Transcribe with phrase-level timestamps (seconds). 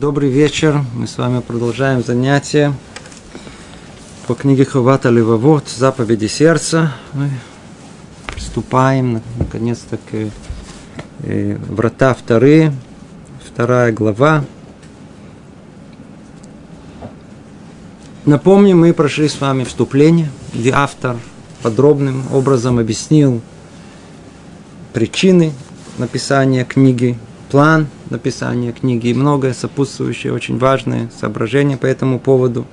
[0.00, 0.82] Добрый вечер.
[0.94, 2.72] Мы с вами продолжаем занятие
[4.26, 6.94] по книге Ховата Левовод «Заповеди сердца».
[7.12, 7.28] Мы
[8.28, 10.30] приступаем, наконец-то, к
[11.24, 12.72] э, врата вторые,
[13.46, 14.42] вторая глава.
[18.24, 21.18] Напомню, мы прошли с вами вступление, где автор
[21.60, 23.42] подробным образом объяснил
[24.94, 25.52] причины
[25.98, 27.18] написания книги,
[27.50, 32.66] план написания книги и многое сопутствующее, очень важное соображение по этому поводу.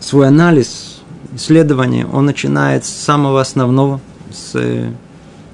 [0.00, 1.02] Свой анализ,
[1.34, 4.00] исследование, он начинает с самого основного,
[4.32, 4.90] с э,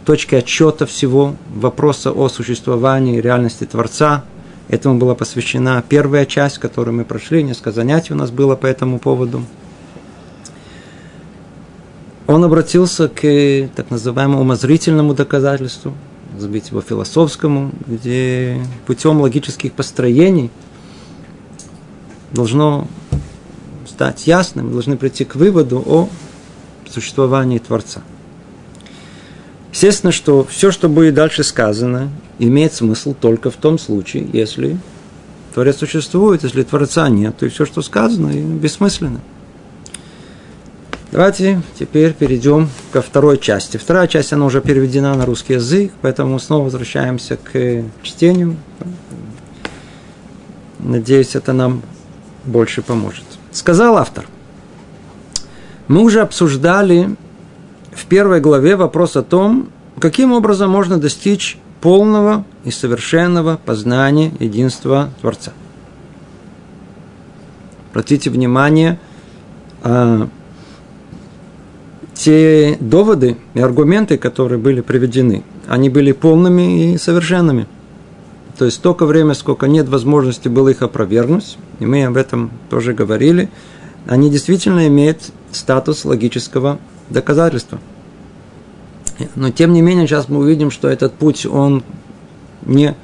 [0.06, 4.24] точки отчета всего вопроса о существовании реальности Творца.
[4.68, 8.98] Этому была посвящена первая часть, которую мы прошли, несколько занятий у нас было по этому
[8.98, 9.42] поводу–
[12.28, 15.94] он обратился к так называемому умозрительному доказательству,
[16.38, 20.50] забить его философскому, где путем логических построений
[22.32, 22.86] должно
[23.86, 26.10] стать ясным, мы должны прийти к выводу о
[26.88, 28.02] существовании Творца.
[29.72, 34.78] Естественно, что все, что будет дальше сказано, имеет смысл только в том случае, если
[35.54, 39.20] Творец существует, если Творца нет, то и все, что сказано, бессмысленно.
[41.10, 43.78] Давайте теперь перейдем ко второй части.
[43.78, 48.56] Вторая часть, она уже переведена на русский язык, поэтому снова возвращаемся к чтению.
[50.78, 51.82] Надеюсь, это нам
[52.44, 53.24] больше поможет.
[53.52, 54.26] Сказал автор.
[55.88, 57.16] Мы уже обсуждали
[57.92, 65.08] в первой главе вопрос о том, каким образом можно достичь полного и совершенного познания единства
[65.22, 65.52] Творца.
[67.92, 69.00] Обратите внимание,
[69.82, 70.28] а,
[72.18, 77.66] те доводы и аргументы, которые были приведены, они были полными и совершенными.
[78.58, 82.92] То есть столько времени, сколько нет возможности было их опровергнуть, и мы об этом тоже
[82.92, 83.48] говорили,
[84.06, 87.78] они действительно имеют статус логического доказательства.
[89.36, 91.84] Но тем не менее, сейчас мы увидим, что этот путь, он
[92.66, 92.96] не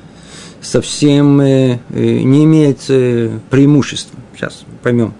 [0.61, 4.19] совсем э, э, не имеет э, преимущества.
[4.35, 5.15] Сейчас поймем.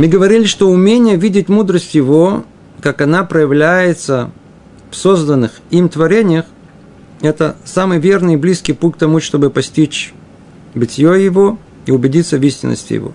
[0.00, 2.46] Мы говорили, что умение видеть мудрость его,
[2.80, 4.30] как она проявляется
[4.90, 6.46] в созданных им творениях,
[7.20, 10.14] это самый верный и близкий путь к тому, чтобы постичь
[10.74, 13.12] бытие его и убедиться в истинности его.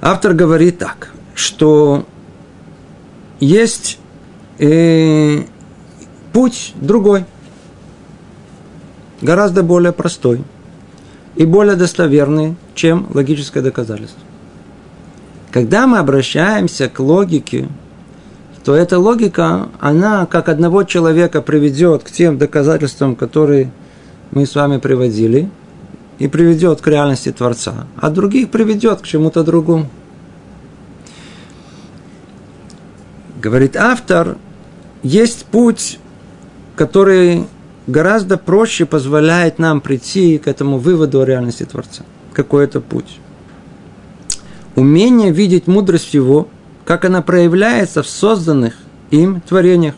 [0.00, 2.04] Автор говорит так, что
[3.38, 4.00] есть
[4.58, 5.44] э,
[6.32, 7.24] путь другой,
[9.20, 10.42] гораздо более простой–
[11.42, 14.20] и более достоверные, чем логическое доказательство.
[15.50, 17.68] Когда мы обращаемся к логике,
[18.64, 23.72] то эта логика, она как одного человека приведет к тем доказательствам, которые
[24.30, 25.50] мы с вами приводили,
[26.20, 29.90] и приведет к реальности Творца, а других приведет к чему-то другому.
[33.40, 34.36] Говорит автор,
[35.02, 35.98] есть путь,
[36.76, 37.46] который
[37.92, 42.02] гораздо проще позволяет нам прийти к этому выводу о реальности Творца.
[42.32, 43.20] Какой это путь?
[44.74, 46.48] Умение видеть мудрость его,
[46.86, 48.74] как она проявляется в созданных
[49.10, 49.94] им творениях.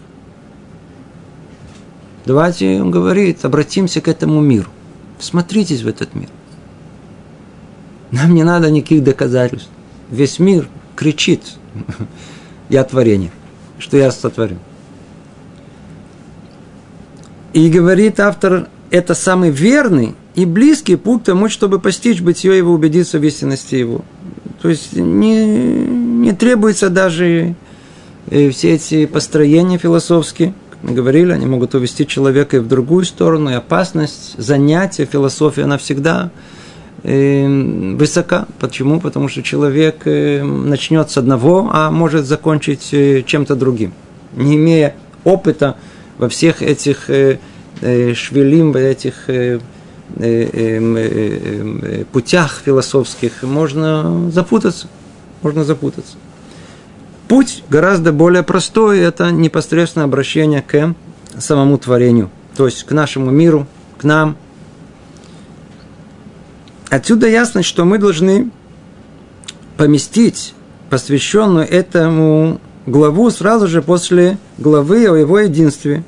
[2.26, 4.68] Давайте, он говорит, обратимся к этому миру.
[5.20, 6.28] Смотритесь в этот мир.
[8.10, 9.70] Нам не надо никаких доказательств.
[10.10, 11.42] Весь мир кричит,
[12.68, 13.30] я творение,
[13.78, 14.58] что я сотворю.
[17.54, 22.72] И говорит автор, это самый верный и близкий путь к тому, чтобы постичь бытие его,
[22.72, 24.04] убедиться в истинности его.
[24.60, 27.54] То есть не, не требуется даже
[28.28, 30.52] э, все эти построения философские.
[30.70, 33.50] Как мы говорили, они могут увести человека и в другую сторону.
[33.50, 36.32] И опасность занятия философии, она всегда
[37.04, 37.46] э,
[37.94, 38.48] высока.
[38.58, 38.98] Почему?
[38.98, 42.92] Потому что человек э, начнет с одного, а может закончить
[43.26, 43.92] чем-то другим.
[44.34, 45.76] Не имея опыта
[46.18, 47.38] во всех этих э,
[47.80, 49.60] э, швелим, в этих э,
[52.12, 54.88] путях философских можно запутаться.
[55.42, 56.16] Можно запутаться.
[57.26, 60.94] Путь гораздо более простой, это непосредственное обращение к
[61.38, 63.66] самому творению, то есть к нашему миру,
[63.98, 64.36] к нам.
[66.90, 68.50] Отсюда ясно, что мы должны
[69.76, 70.54] поместить
[70.90, 76.04] посвященную этому главу сразу же после главы о его единстве,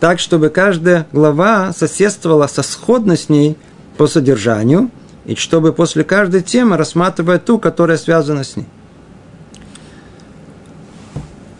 [0.00, 3.56] так, чтобы каждая глава соседствовала со сходной с ней
[3.96, 4.90] по содержанию,
[5.24, 8.66] и чтобы после каждой темы рассматривать ту, которая связана с ней.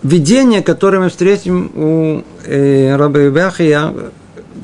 [0.07, 3.93] видение, которое мы встретим у э, Раби Бахия,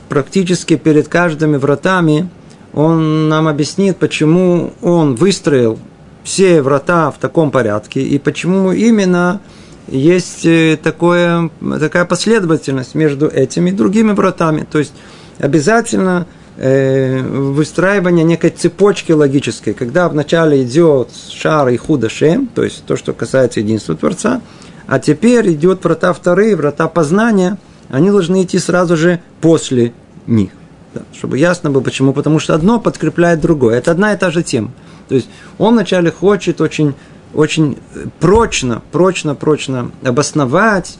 [0.09, 2.29] практически перед каждыми вратами,
[2.73, 5.79] он нам объяснит, почему он выстроил
[6.23, 9.41] все врата в таком порядке и почему именно
[9.89, 11.51] есть э, такое,
[11.81, 14.67] такая последовательность между этими и другими вратами.
[14.71, 14.93] То есть
[15.39, 16.27] обязательно
[16.57, 23.13] э, выстраивание некой цепочки логической, когда вначале идет шар и худашем, то есть то, что
[23.13, 24.41] касается единства Творца,
[24.87, 27.59] а теперь идет врата вторые, врата познания,
[27.89, 29.93] они должны идти сразу же после
[30.27, 30.51] них.
[30.95, 32.13] Да, чтобы ясно было, почему.
[32.13, 33.79] Потому что одно подкрепляет другое.
[33.79, 34.71] Это одна и та же тема.
[35.09, 36.95] То есть он вначале хочет очень,
[37.35, 37.79] очень
[38.21, 40.99] прочно, прочно, прочно обосновать,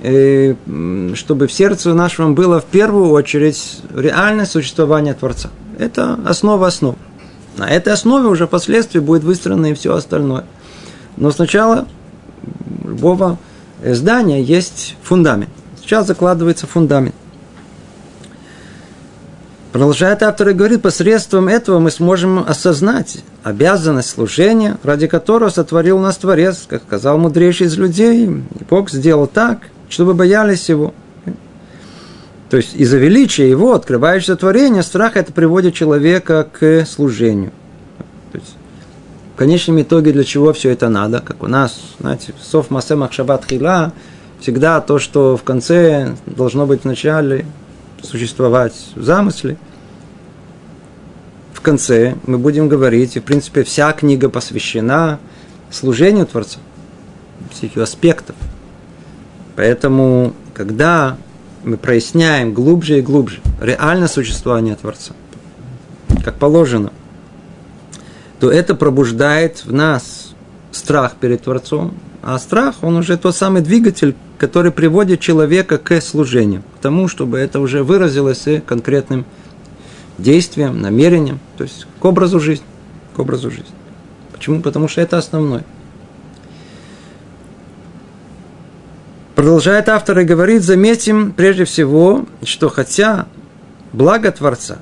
[0.00, 0.54] э,
[1.14, 5.50] чтобы в сердце нашем было в первую очередь реальное существование Творца.
[5.78, 6.96] Это основа основ.
[7.56, 10.44] На этой основе уже впоследствии будет выстроено и все остальное.
[11.16, 11.86] Но сначала
[12.84, 13.38] любого
[13.84, 15.50] здания есть фундамент.
[15.80, 17.14] Сейчас закладывается фундамент.
[19.72, 26.18] Продолжает автор и говорит, посредством этого мы сможем осознать обязанность служения, ради которого сотворил нас
[26.18, 28.26] Творец, как сказал мудрейший из людей.
[28.26, 30.92] И Бог сделал так, чтобы боялись Его.
[32.50, 37.52] То есть из-за величия Его, открывающего творение, страх это приводит человека к служению.
[38.32, 38.54] То есть,
[39.34, 41.20] в конечном итоге для чего все это надо?
[41.20, 43.92] Как у нас, знаете, сов масе махшабат хила,
[44.38, 47.46] всегда то, что в конце должно быть в начале,
[48.02, 49.56] существовать в замысле.
[51.52, 55.18] В конце мы будем говорить, и в принципе вся книга посвящена
[55.70, 56.58] служению Творца,
[57.50, 58.36] всех ее аспектов.
[59.56, 61.16] Поэтому, когда
[61.62, 65.14] мы проясняем глубже и глубже реальное существование Творца,
[66.24, 66.92] как положено,
[68.40, 70.34] то это пробуждает в нас
[70.72, 76.62] страх перед Творцом, а страх, он уже тот самый двигатель, который приводит человека к служению,
[76.76, 79.24] к тому, чтобы это уже выразилось и конкретным
[80.18, 82.64] действием, намерением, то есть к образу жизни.
[83.16, 83.74] К образу жизни.
[84.32, 84.62] Почему?
[84.62, 85.64] Потому что это основное.
[89.34, 93.26] Продолжает автор и говорит, заметим прежде всего, что хотя
[93.92, 94.78] благо Творца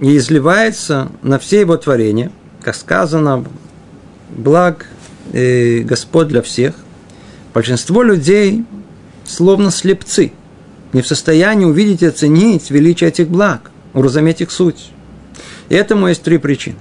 [0.00, 2.32] не изливается на все его творения,
[2.62, 3.44] как сказано,
[4.30, 4.86] благ
[5.32, 6.74] э, Господь для всех,
[7.54, 8.64] большинство людей
[9.24, 10.32] словно слепцы,
[10.92, 14.90] не в состоянии увидеть и оценить величие этих благ, уразуметь их суть.
[15.68, 16.76] И этому есть три причины.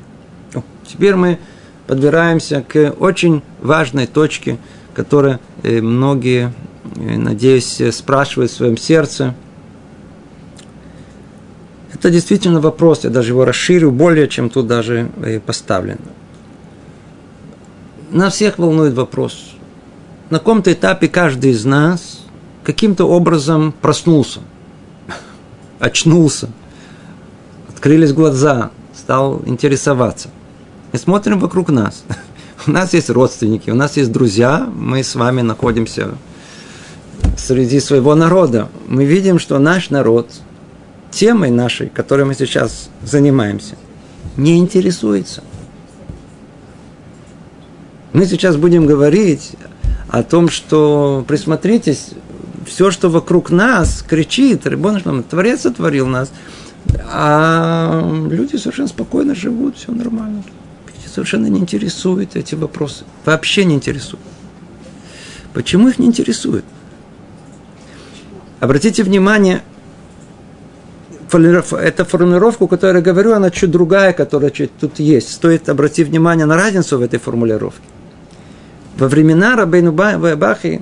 [0.87, 1.37] Теперь мы
[1.85, 4.57] подбираемся к очень важной точке,
[4.95, 6.53] которая э, многие,
[6.95, 9.35] э, надеюсь, спрашивают в своем сердце.
[11.93, 15.99] Это действительно вопрос, я даже его расширю более, чем тут даже э, поставлен
[18.11, 19.51] нас всех волнует вопрос.
[20.29, 22.19] На каком-то этапе каждый из нас
[22.63, 24.41] каким-то образом проснулся,
[25.79, 26.49] очнулся,
[27.67, 30.29] открылись глаза, стал интересоваться.
[30.91, 32.03] И смотрим вокруг нас.
[32.67, 36.09] У нас есть родственники, у нас есть друзья, мы с вами находимся
[37.37, 38.67] среди своего народа.
[38.87, 40.29] Мы видим, что наш народ
[41.09, 43.75] темой нашей, которой мы сейчас занимаемся,
[44.35, 45.41] не интересуется.
[48.11, 49.51] Мы сейчас будем говорить
[50.07, 52.09] о том, что, присмотритесь,
[52.65, 56.31] все, что вокруг нас, кричит, Рибон Творец сотворил нас,
[57.05, 60.43] а люди совершенно спокойно живут, все нормально.
[61.05, 63.03] Совершенно не интересуют эти вопросы.
[63.25, 64.23] Вообще не интересуют.
[65.53, 66.65] Почему их не интересует?
[68.59, 69.61] Обратите внимание,
[71.31, 75.31] эта формулировка, которую я говорю, она чуть другая, которая чуть тут есть.
[75.31, 77.83] Стоит обратить внимание на разницу в этой формулировке
[78.99, 80.81] во времена Рабейну Бахи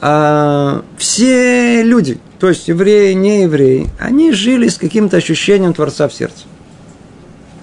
[0.00, 6.14] а, все люди, то есть евреи, не евреи, они жили с каким-то ощущением Творца в
[6.14, 6.44] сердце.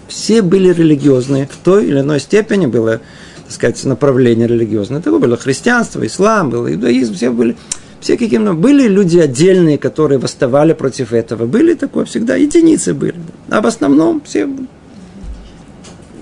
[0.08, 3.00] Все были религиозные, в той или иной степени было,
[3.44, 5.00] так сказать, направление религиозное.
[5.00, 7.56] Это было христианство, ислам, был иудаизм, все были,
[8.00, 8.54] все каким-то...
[8.54, 11.46] Были люди отдельные, которые восставали против этого.
[11.46, 13.16] Были такое всегда, единицы были.
[13.50, 14.48] А в основном все...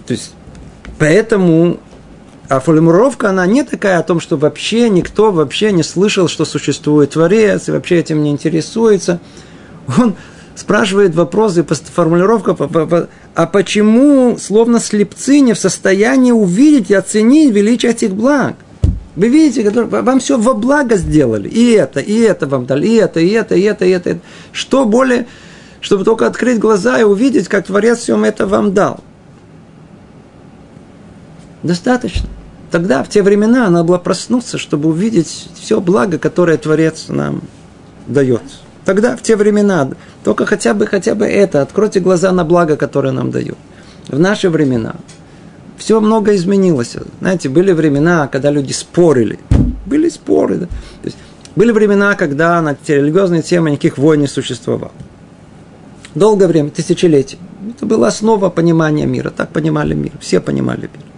[0.06, 0.34] То есть,
[0.98, 1.80] поэтому
[2.50, 7.12] а формулировка, она не такая о том, что вообще никто вообще не слышал, что существует
[7.12, 9.20] Творец, и вообще этим не интересуется.
[10.00, 10.16] Он
[10.56, 12.58] спрашивает вопросы, формулировка,
[13.36, 18.56] а почему, словно слепцы, не в состоянии увидеть и оценить величие этих благ?
[19.16, 21.48] Вы видите, вам все во благо сделали.
[21.48, 24.20] И это, и это вам дали, и это, и это, и это, и это.
[24.54, 25.28] Что более,
[25.82, 29.02] чтобы только открыть глаза и увидеть, как Творец всем это вам дал.
[31.62, 32.28] Достаточно.
[32.72, 37.42] Тогда, в те времена, надо было проснуться, чтобы увидеть все благо, которое Творец нам
[38.08, 38.42] дает.
[38.86, 39.90] Тогда, в те времена,
[40.24, 43.58] только хотя бы, хотя бы это, откройте глаза на благо, которое нам дает.
[44.08, 44.96] В наши времена
[45.78, 46.96] все много изменилось.
[47.20, 49.40] Знаете, были времена, когда люди спорили.
[49.86, 50.58] Были споры.
[50.58, 50.68] Да?
[51.56, 54.92] Были времена, когда на религиозные темы никаких войн не существовало.
[56.16, 57.38] Долгое время, тысячелетия.
[57.76, 59.30] Это была основа понимания мира.
[59.30, 60.14] Так понимали мир.
[60.20, 61.09] Все понимали мир.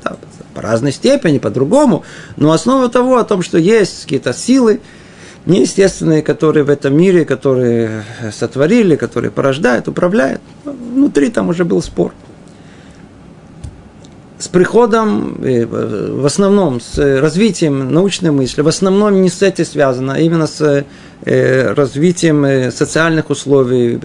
[0.53, 2.03] По разной степени, по-другому.
[2.37, 4.81] Но основа того, о том, что есть какие-то силы,
[5.45, 10.41] неестественные, которые в этом мире, которые сотворили, которые порождают, управляют.
[10.65, 12.13] Внутри там уже был спор.
[14.41, 20.15] С приходом, э, в основном, с развитием научной мысли, в основном не с этим связано,
[20.15, 20.83] а именно с
[21.25, 23.99] э, развитием э, социальных условий,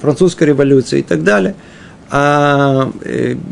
[0.00, 1.54] французской революции и так далее.
[2.12, 2.90] А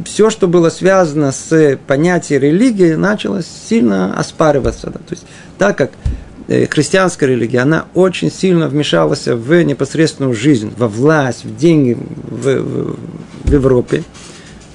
[0.05, 4.91] все, что было связано с понятием религии, начало сильно оспариваться.
[4.91, 5.25] То есть,
[5.59, 5.91] так как
[6.49, 12.61] Э, христианская религия, она очень сильно вмешалась в непосредственную жизнь, во власть, в деньги в,
[12.61, 12.97] в,
[13.45, 14.03] в Европе,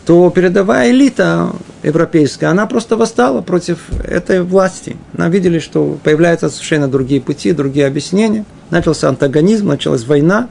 [0.06, 1.50] то передовая элита
[1.82, 4.98] европейская, она просто восстала против этой власти.
[5.18, 8.46] Она видели, что появляются совершенно другие пути, другие объяснения.
[8.70, 10.50] Начался антагонизм, началась война,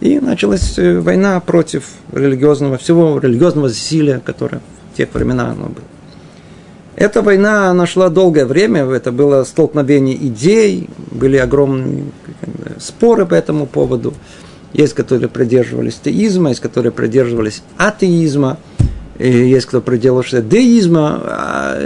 [0.00, 4.60] и началась э, война против религиозного, всего религиозного засилия, которое
[4.92, 5.84] в тех временах оно было.
[6.96, 12.04] Эта война нашла долгое время, это было столкновение идей, были огромные
[12.78, 14.12] споры по этому поводу.
[14.72, 18.58] Есть, которые придерживались теизма, есть, которые придерживались атеизма,
[19.28, 21.76] есть, кто придерживался деизма.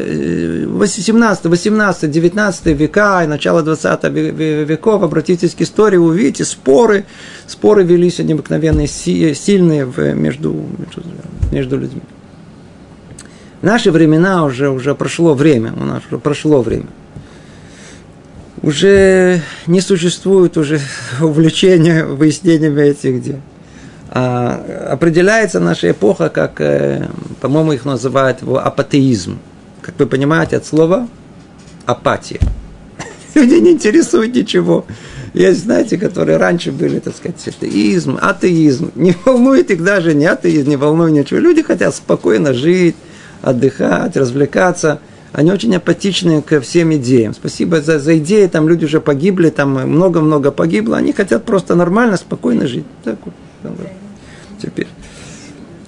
[0.86, 7.04] 17, 18, 19 века и начало 20 веков, обратитесь к истории, увидите, споры,
[7.46, 11.02] споры велись необыкновенные, сильные между, между,
[11.50, 12.02] между людьми.
[13.60, 16.86] В наши времена уже, уже прошло время, у нас уже прошло время.
[18.62, 20.80] Уже не существует уже
[21.20, 23.40] увлечения выяснениями этих дел.
[24.10, 27.08] А, определяется наша эпоха как, э,
[27.40, 29.38] по-моему, их называют его апатеизм.
[29.80, 31.08] Как вы понимаете, от слова
[31.86, 32.40] апатия.
[33.34, 34.84] Люди не интересуют ничего.
[35.32, 38.92] Есть, знаете, которые раньше были, так сказать, атеизм, атеизм.
[38.94, 41.40] Не волнует их даже не атеизм, не волнует ничего.
[41.40, 42.94] Люди хотят спокойно жить,
[43.42, 45.00] отдыхать, развлекаться.
[45.32, 47.34] Они очень апатичны ко всем идеям.
[47.34, 50.96] Спасибо за, за идеи, там люди уже погибли, там много-много погибло.
[50.96, 52.86] Они хотят просто нормально, спокойно жить.
[53.02, 53.34] Так вот.
[54.60, 54.88] Теперь.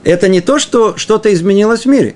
[0.04, 2.14] Это не то, что что-то изменилось в мире.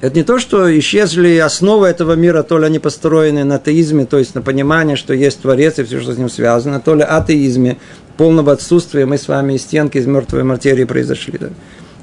[0.00, 4.18] Это не то, что исчезли основы этого мира, то ли они построены на атеизме, то
[4.18, 7.78] есть на понимании, что есть Творец и все, что с ним связано, то ли атеизме,
[8.18, 11.38] полного отсутствия, мы с вами из стенки, из мертвой материи произошли.
[11.38, 11.48] Да?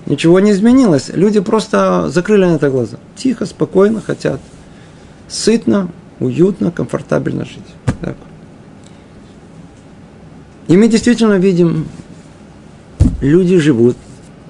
[0.08, 1.10] Ничего не изменилось.
[1.14, 2.98] Люди просто закрыли на это глаза.
[3.16, 4.40] Тихо, спокойно хотят.
[5.28, 7.60] Сытно, уютно, комфортабельно жить.
[8.02, 8.16] Так.
[10.68, 11.86] И мы действительно видим,
[13.22, 13.96] люди живут,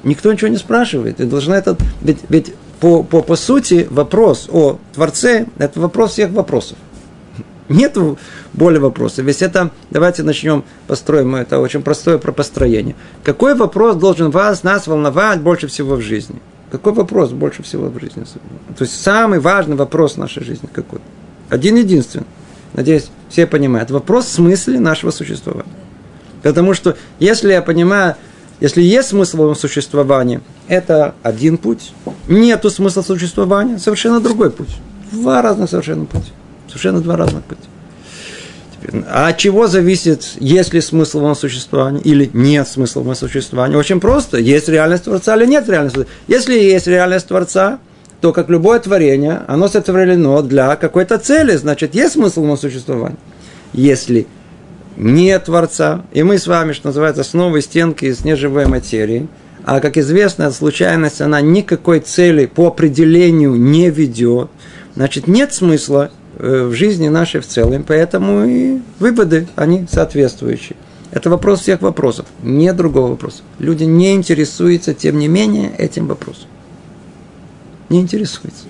[0.03, 1.19] никто ничего не спрашивает.
[1.19, 6.31] И должна это, ведь, ведь по, по, по сути вопрос о Творце– это вопрос всех
[6.31, 6.77] вопросов.
[7.69, 7.97] Нет
[8.53, 9.23] более вопросов.
[9.25, 12.95] Ведь это, давайте начнем, построим это очень простое про построение.
[13.23, 16.41] Какой вопрос должен вас, нас волновать больше всего в жизни?
[16.69, 18.25] Какой вопрос больше всего в жизни?
[18.77, 20.99] То есть самый важный вопрос в нашей жизни какой?
[21.49, 22.25] Один единственный.
[22.73, 23.91] Надеюсь, все понимают.
[23.91, 25.71] Вопрос в смысле нашего существования.
[26.43, 28.15] Потому что если я понимаю,
[28.61, 31.93] если есть смысл в существовании, это один путь.
[32.27, 34.69] Нету смысла существования, совершенно другой путь.
[35.11, 36.31] Два разных совершенно пути.
[36.67, 37.61] Совершенно два разных пути.
[39.07, 43.75] А от чего зависит, есть ли смысл в существовании или нет смысла в существовании?
[43.75, 44.37] Очень просто.
[44.37, 47.79] Есть реальность Творца или нет реальности Если есть реальность Творца,
[48.21, 53.17] то, как любое творение, оно сотворено для какой-то цели, значит, есть смысл в существовании.
[53.73, 54.27] Если
[54.97, 59.27] нет Творца, и мы с вами, что называется, снова стенки из неживой материи,
[59.63, 64.49] а, как известно, случайность, она никакой цели по определению не ведет,
[64.95, 66.11] значит, нет смысла
[66.43, 70.75] Э, в жизни нашей в целом, поэтому и выводы, они соответствующие.
[71.11, 73.43] Это вопрос всех вопросов, не другого вопроса.
[73.59, 76.47] Люди не интересуются, тем не менее, этим вопросом.
[77.89, 78.63] Не интересуются.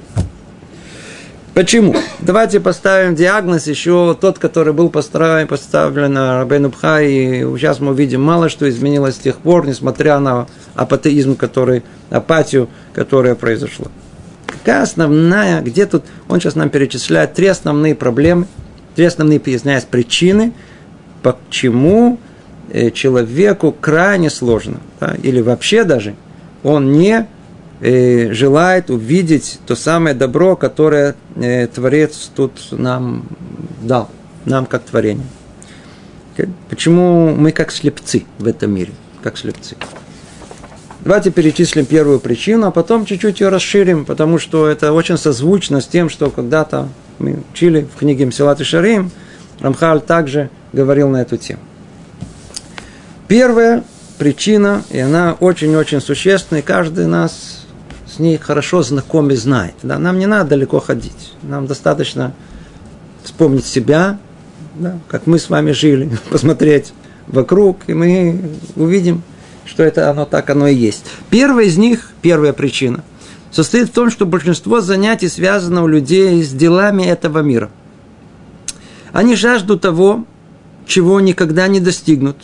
[1.53, 1.93] Почему?
[2.21, 8.21] Давайте поставим диагноз еще тот, который был поставлен, поставлен на Рабейну и сейчас мы видим
[8.21, 13.87] мало что изменилось с тех пор, несмотря на апатеизм, который, апатию, которая произошла.
[14.45, 18.47] Какая основная, где тут, он сейчас нам перечисляет три основные проблемы,
[18.95, 20.53] три основные, извиняюсь, причины,
[21.21, 22.17] почему
[22.69, 26.15] э, человеку крайне сложно, да, или вообще даже
[26.63, 27.27] он не
[27.81, 33.25] э, желает увидеть то самое добро, которое э, Творец тут нам
[33.81, 34.09] дал,
[34.45, 35.27] нам как творение.
[36.69, 39.75] Почему мы как слепцы в этом мире, как слепцы?
[41.01, 45.87] Давайте перечислим первую причину, а потом чуть-чуть ее расширим, потому что это очень созвучно с
[45.87, 49.11] тем, что когда-то мы учили в книге Мсилат и Шарим,
[49.59, 51.61] Рамхаль также говорил на эту тему.
[53.27, 53.83] Первая
[54.19, 57.60] причина, и она очень-очень существенная, и каждый нас
[58.21, 59.75] ней хорошо знаком и знает.
[59.83, 59.99] Да?
[59.99, 62.33] Нам не надо далеко ходить, нам достаточно
[63.23, 64.19] вспомнить себя,
[64.75, 64.97] да?
[65.07, 66.93] как мы с вами жили, посмотреть
[67.27, 68.39] вокруг, и мы
[68.75, 69.23] увидим,
[69.65, 71.05] что это оно так оно и есть.
[71.29, 73.03] Первая из них, первая причина,
[73.51, 77.69] состоит в том, что большинство занятий связано у людей с делами этого мира.
[79.11, 80.25] Они жаждут того,
[80.85, 82.37] чего никогда не достигнут,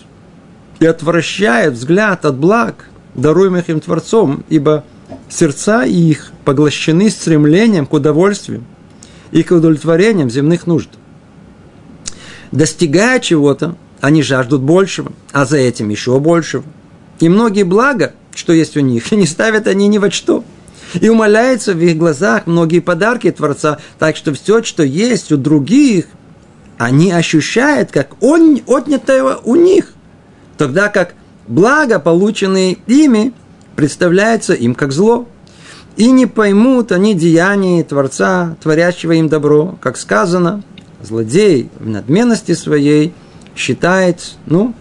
[0.79, 4.84] и отвращают взгляд от благ, даруемых им Творцом, ибо
[5.29, 8.63] сердца их поглощены стремлением к удовольствию
[9.31, 10.89] и к удовлетворениям земных нужд.
[12.51, 16.63] Достигая чего-то, они жаждут большего, а за этим еще большего–
[17.19, 20.43] и многие блага, что есть у них, не ставят они ни во что.
[20.93, 26.05] И умоляются в их глазах многие подарки Творца, так что все, что есть у других,
[26.77, 29.93] они ощущают как он, отнятое у них.
[30.57, 31.13] Тогда как
[31.48, 33.34] благо, полученные ими,
[33.77, 35.25] представляется им как зло.
[35.96, 40.63] И не поймут они деяния Творца, творящего им добро, как сказано,
[41.01, 43.13] злодей в надменности своей
[43.55, 44.75] считает, ну,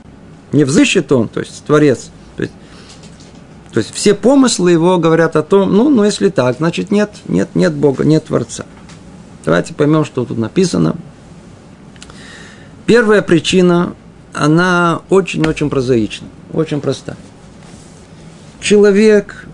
[0.52, 5.90] не взыщет он, то есть Творец, то есть все помыслы его говорят о том, ну,
[5.90, 8.64] ну если так, значит нет, нет, нет Бога, нет Творца.
[9.44, 10.96] Давайте поймем, что тут написано.
[12.86, 13.92] Первая причина,
[14.32, 17.16] она очень-очень прозаична, очень проста.
[18.60, 19.46] Человек,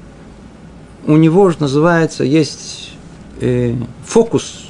[1.06, 2.92] у него же называется, есть
[3.40, 4.68] э, фокус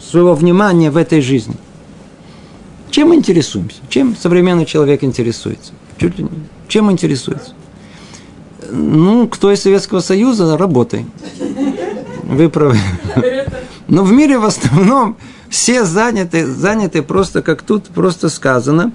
[0.00, 1.56] своего внимания в этой жизни.
[2.90, 3.78] Чем интересуемся?
[3.88, 5.72] Чем современный человек интересуется?
[6.68, 7.54] Чем интересуется?
[8.70, 11.06] Ну, кто из Советского Союза, работай.
[12.24, 12.78] Вы правы.
[13.88, 15.16] Но в мире в основном
[15.48, 18.92] все заняты, заняты просто, как тут просто сказано,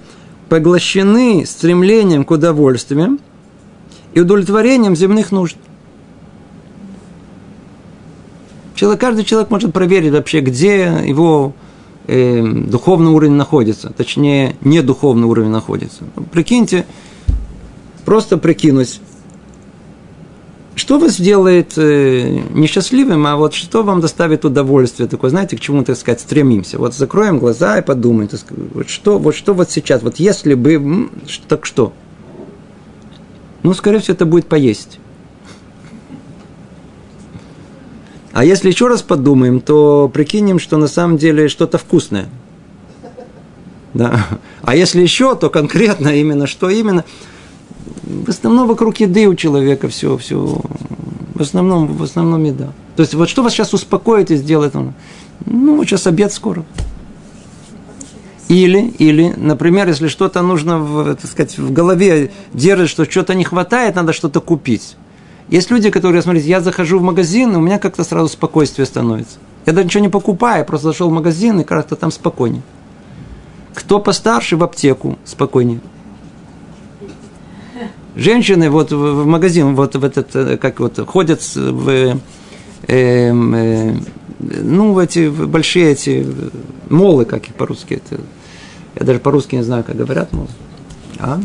[0.48, 3.20] поглощены стремлением к удовольствиям
[4.14, 5.56] и удовлетворением земных нужд.
[8.74, 11.52] Человек, каждый человек может проверить вообще, где его
[12.06, 16.04] э, духовный уровень находится, точнее, не духовный уровень находится.
[16.30, 16.86] Прикиньте,
[18.04, 19.00] просто прикинуть,
[20.76, 25.82] что вас делает э, несчастливым, а вот что вам доставит удовольствие такое, знаете, к чему,
[25.82, 26.78] так сказать, стремимся.
[26.78, 31.10] Вот закроем глаза и подумаем, сказать, вот что, вот что вот сейчас, вот если бы,
[31.48, 31.92] так что?
[33.62, 34.98] Ну, скорее всего, это будет поесть.
[38.32, 42.28] А если еще раз подумаем, то прикинем, что на самом деле что-то вкусное.
[43.94, 44.26] Да.
[44.62, 47.04] А если еще, то конкретно именно, что именно–
[48.08, 50.60] в основном вокруг еды у человека все, все,
[51.34, 52.72] в основном, в основном еда.
[52.96, 54.74] То есть вот что вас сейчас успокоит и сделает?
[54.74, 56.64] Ну, вот сейчас обед скоро.
[58.48, 63.44] Или, или, например, если что-то нужно, в, так сказать, в голове держит, что что-то не
[63.44, 64.96] хватает, надо что-то купить.
[65.48, 69.38] Есть люди, которые, смотрите, я захожу в магазин, и у меня как-то сразу спокойствие становится.
[69.66, 72.62] Я даже ничего не покупаю, просто зашел в магазин, и как-то там спокойнее.
[73.74, 75.80] Кто постарше в аптеку, спокойнее.
[78.16, 82.16] Женщины вот в магазин, вот в этот, э, как вот, ходят в, э,
[82.88, 86.26] э, ну, эти большие эти
[86.88, 88.20] молы, как их по-русски, это,
[88.94, 90.48] я даже по-русски не знаю, как говорят молы.
[91.18, 91.40] А?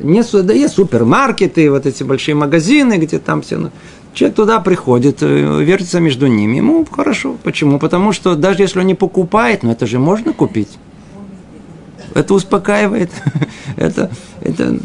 [0.00, 3.58] Не, да есть супермаркеты, вот эти большие магазины, где там все...
[3.58, 3.70] Ну,
[4.12, 7.36] человек туда приходит, э, вертится между ними, ему хорошо.
[7.42, 7.78] Почему?
[7.78, 10.78] Потому что даже если он не покупает, ну это же можно купить.
[12.14, 13.10] Это успокаивает.
[13.76, 14.10] это,
[14.40, 14.78] это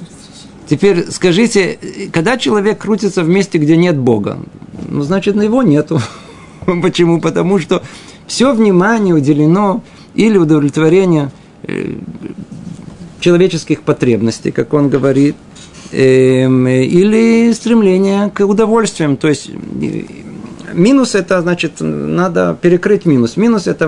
[0.69, 1.79] Теперь скажите,
[2.13, 4.37] когда человек крутится в месте, где нет Бога,
[4.87, 5.99] ну, значит, на его нету.
[6.83, 7.19] Почему?
[7.19, 7.81] Потому что
[8.27, 9.81] все внимание уделено
[10.15, 11.31] или удовлетворению
[11.63, 11.93] э,
[13.19, 15.35] человеческих потребностей, как он говорит,
[15.91, 19.17] эм, или стремление к удовольствиям.
[19.17, 19.49] То есть
[20.73, 23.37] минус это значит надо перекрыть минус.
[23.37, 23.85] Минус это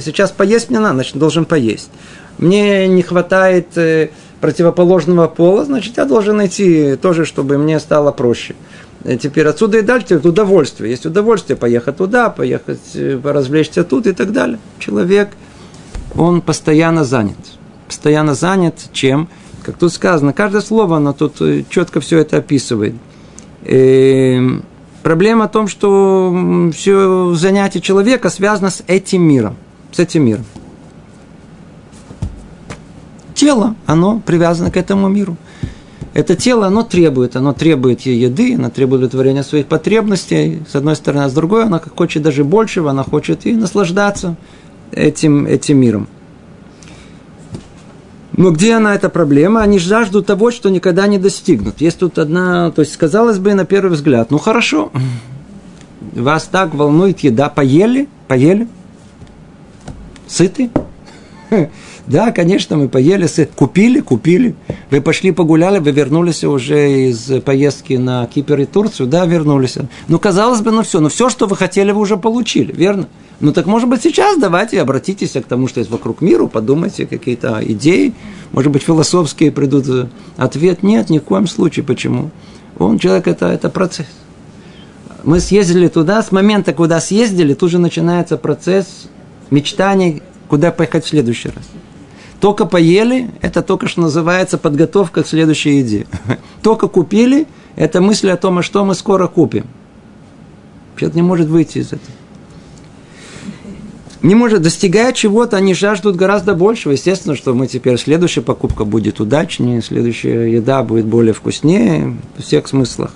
[0.00, 1.90] сейчас поесть мне надо, значит должен поесть.
[2.38, 4.10] Мне не хватает э,
[4.40, 8.54] противоположного пола, значит, я должен найти тоже, чтобы мне стало проще.
[9.20, 10.90] Теперь отсюда и дальше удовольствие.
[10.90, 14.58] Есть удовольствие поехать туда, поехать, э, развлечься тут и так далее.
[14.78, 15.30] Человек,
[16.16, 17.36] он постоянно занят.
[17.86, 19.28] Постоянно занят чем?
[19.62, 22.94] Как тут сказано, каждое слово, оно тут э, четко все это описывает.
[23.64, 24.60] э,
[25.02, 29.56] проблема в том, что все занятие человека связано с этим миром.
[29.90, 30.44] С этим миром.
[33.34, 35.36] Тело, оно привязано к этому миру.
[36.12, 41.24] Это тело, оно требует, оно требует еды, оно требует удовлетворения своих потребностей, с одной стороны,
[41.24, 44.36] а с другой, оно хочет даже большего, оно хочет и наслаждаться
[44.94, 46.08] этим, этим миром.
[48.36, 49.62] Но где она, эта проблема?
[49.62, 51.80] Они жаждут того, что никогда не достигнут.
[51.80, 54.90] Есть тут одна, то есть, казалось бы, на первый взгляд, ну хорошо,
[56.00, 58.66] вас так волнует еда, поели, поели,
[60.26, 60.70] сыты,
[62.06, 64.54] да, конечно, мы поели, купили, купили.
[64.90, 69.78] Вы пошли погуляли, вы вернулись уже из поездки на Кипр и Турцию, да, вернулись.
[70.08, 73.08] Ну, казалось бы, ну все, ну все, что вы хотели, вы уже получили, верно?
[73.40, 77.60] Ну так, может быть, сейчас давайте обратитесь к тому, что есть вокруг мира, подумайте какие-то
[77.62, 78.12] идеи,
[78.52, 80.08] может быть, философские придут.
[80.36, 81.84] Ответ нет, ни в коем случае.
[81.84, 82.30] Почему?
[82.78, 84.06] Он, человек, это, это процесс.
[85.24, 89.06] Мы съездили туда, с момента, куда съездили, тут же начинается процесс
[89.50, 91.64] мечтаний, куда поехать в следующий раз.
[92.44, 96.06] Только поели, это только что называется подготовка к следующей еде.
[96.62, 99.64] Только купили, это мысль о том, а что мы скоро купим.
[100.98, 102.12] Человек не может выйти из этого.
[104.20, 106.92] Не может, достигая чего-то, они жаждут гораздо большего.
[106.92, 112.68] Естественно, что мы теперь следующая покупка будет удачнее, следующая еда будет более вкуснее в всех
[112.68, 113.12] смыслах.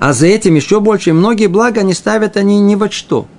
[0.00, 1.08] А за этим еще больше.
[1.08, 3.26] И многие блага не ставят они ни во что–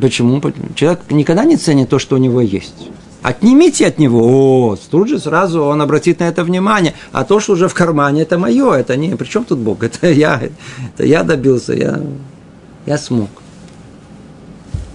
[0.00, 0.40] Почему?
[0.74, 2.88] Человек никогда не ценит то, что у него есть.
[3.20, 6.94] Отнимите от него, о, тут же сразу он обратит на это внимание.
[7.10, 9.82] А то, что уже в кармане, это мое, это не, при чем тут Бог?
[9.82, 10.40] Это я,
[10.94, 12.00] это я добился, я,
[12.86, 13.28] я смог.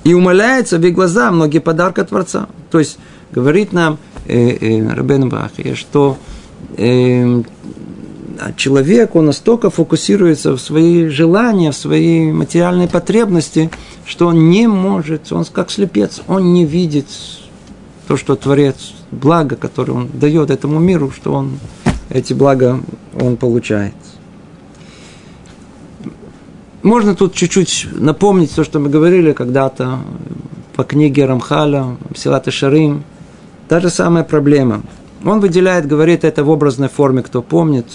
[0.06, 2.48] И умоляется в их глаза многие подарки Творца.
[2.72, 2.98] То есть,
[3.32, 6.18] говорит нам э, э, Рабен Бахи, что
[6.78, 7.42] э,
[8.40, 13.70] а человек, он настолько фокусируется в свои желания, в свои материальные потребности,
[14.06, 17.08] что он не может, он как слепец, он не видит
[18.08, 21.60] то, что Творец, благо, которое он дает этому миру, что он
[22.10, 22.80] эти блага
[23.20, 23.96] он получает.
[26.82, 30.00] Можно тут чуть-чуть напомнить то, что мы говорили когда-то
[30.76, 33.04] по книге Рамхаля, Силата Шарим.
[33.70, 34.82] Та же самая проблема.
[35.24, 37.86] Он выделяет, говорит это в образной форме, кто помнит,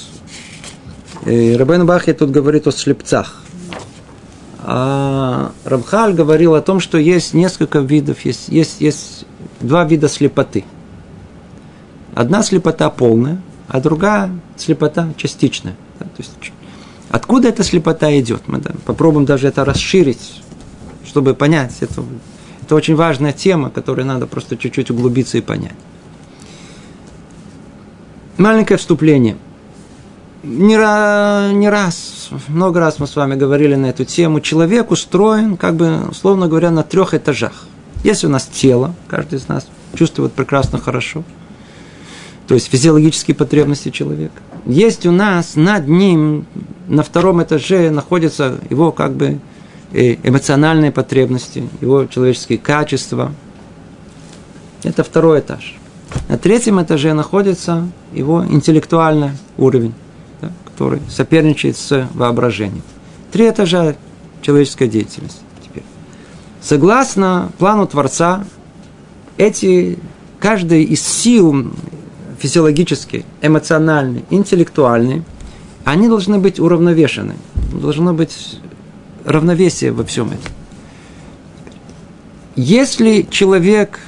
[1.29, 3.43] и Рабен Бахи тут говорит о слепцах.
[4.61, 9.27] А Рабхаль говорил о том, что есть несколько видов, есть, есть, есть
[9.61, 10.65] два вида слепоты.
[12.15, 15.77] Одна слепота полная, а другая слепота частичная.
[15.99, 16.33] то есть,
[17.11, 18.43] откуда эта слепота идет?
[18.47, 20.43] Мы да, попробуем даже это расширить,
[21.07, 21.77] чтобы понять.
[21.81, 22.05] Это,
[22.63, 25.77] это очень важная тема, которой надо просто чуть-чуть углубиться и понять.
[28.39, 29.37] Маленькое вступление–
[30.43, 34.41] не, не раз, много раз мы с вами говорили на эту тему.
[34.41, 37.67] Человек устроен, как бы, условно говоря, на трех этажах.
[38.05, 41.25] Есть у нас тело, каждый из нас чувствует прекрасно хорошо.
[42.47, 44.41] То есть физиологические потребности человека.
[44.65, 46.47] Есть у нас над ним,
[46.87, 49.41] на втором этаже находятся его как бы
[49.93, 53.33] э, эмоциональные потребности, его человеческие качества.
[54.85, 55.77] Это второй этаж.
[56.29, 59.95] На третьем этаже находится его интеллектуальный уровень
[60.79, 62.83] который соперничает с воображением.
[63.33, 63.97] Три этажа
[64.43, 65.41] человеческой деятельности.
[65.65, 65.83] Теперь.
[66.61, 68.45] Согласно плану Творца,
[69.39, 69.99] эти,
[70.39, 71.73] каждый из сил
[72.39, 75.25] физиологические, эмоциональные, интеллектуальные,
[75.85, 77.35] они должны быть уравновешены.
[77.73, 78.61] Должно быть
[79.25, 80.53] равновесие во всем этом.
[82.55, 83.99] Если человек,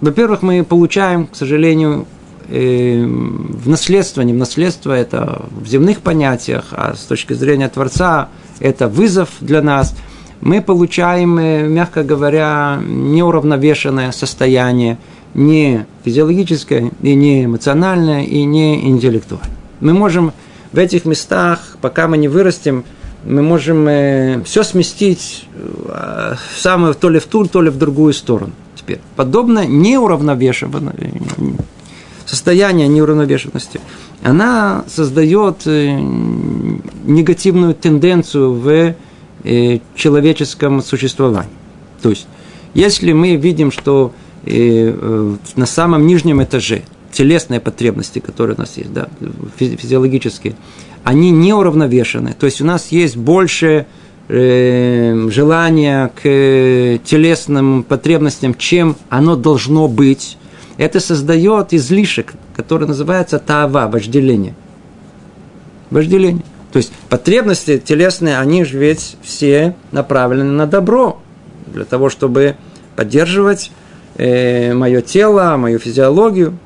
[0.00, 2.08] во-первых, мы получаем, к сожалению,
[2.48, 8.28] Эм, в наследство, не в наследство, это в земных понятиях, а с точки зрения Творца
[8.60, 9.94] это вызов для нас.
[10.40, 14.98] Мы получаем, э, мягко говоря, неуравновешенное состояние,
[15.34, 19.56] не физиологическое, и не эмоциональное, и не интеллектуальное.
[19.80, 20.32] Мы можем
[20.72, 22.84] в этих местах, пока мы не вырастем,
[23.24, 28.12] мы можем э, все сместить э, самую, то ли в ту, то ли в другую
[28.12, 28.52] сторону.
[28.74, 30.92] Теперь подобное неуравновешенное,
[32.32, 33.78] состояние неуравновешенности,
[34.22, 35.98] она создает э,
[37.04, 38.94] негативную тенденцию в
[39.44, 41.52] э, человеческом существовании.
[42.00, 42.26] То есть,
[42.72, 44.14] если мы видим, что
[44.46, 49.08] э, на самом нижнем этаже телесные потребности, которые у нас есть, да,
[49.58, 50.54] физиологические,
[51.04, 52.32] они не уравновешены.
[52.32, 53.84] То есть у нас есть больше
[54.28, 56.22] желания к
[57.04, 60.38] телесным потребностям, чем оно должно быть
[60.76, 64.54] это создает излишек, который называется таава, вожделение.
[65.90, 66.44] Вожделение.
[66.72, 71.20] То есть потребности телесные, они же ведь все направлены на добро.
[71.66, 72.56] Для того, чтобы
[72.96, 73.70] поддерживать
[74.16, 76.58] э, мое тело, мою физиологию.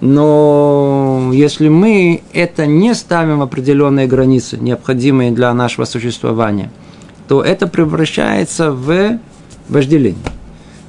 [0.00, 6.70] Но если мы это не ставим определенные границы, необходимые для нашего существования,
[7.28, 9.18] то это превращается в
[9.68, 10.20] вожделение.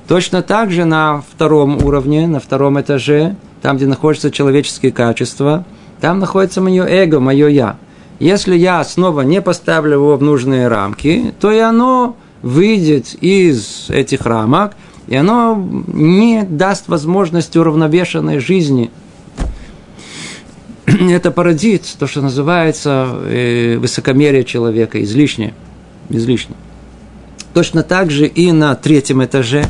[0.08, 5.66] Точно так же на втором уровне, на втором этаже, там, где находятся человеческие качества,
[6.00, 7.78] там находится мое эго, мое я.
[8.20, 14.22] Если я снова не поставлю его в нужные рамки, то и оно выйдет из этих
[14.22, 14.76] рамок,
[15.08, 15.56] и оно
[15.88, 18.92] не даст возможности уравновешенной жизни.
[20.86, 25.56] Это породит то, что называется э, высокомерие человека, излишнее.
[26.10, 26.58] излишнее.
[27.56, 29.66] Точно так же и на третьем этаже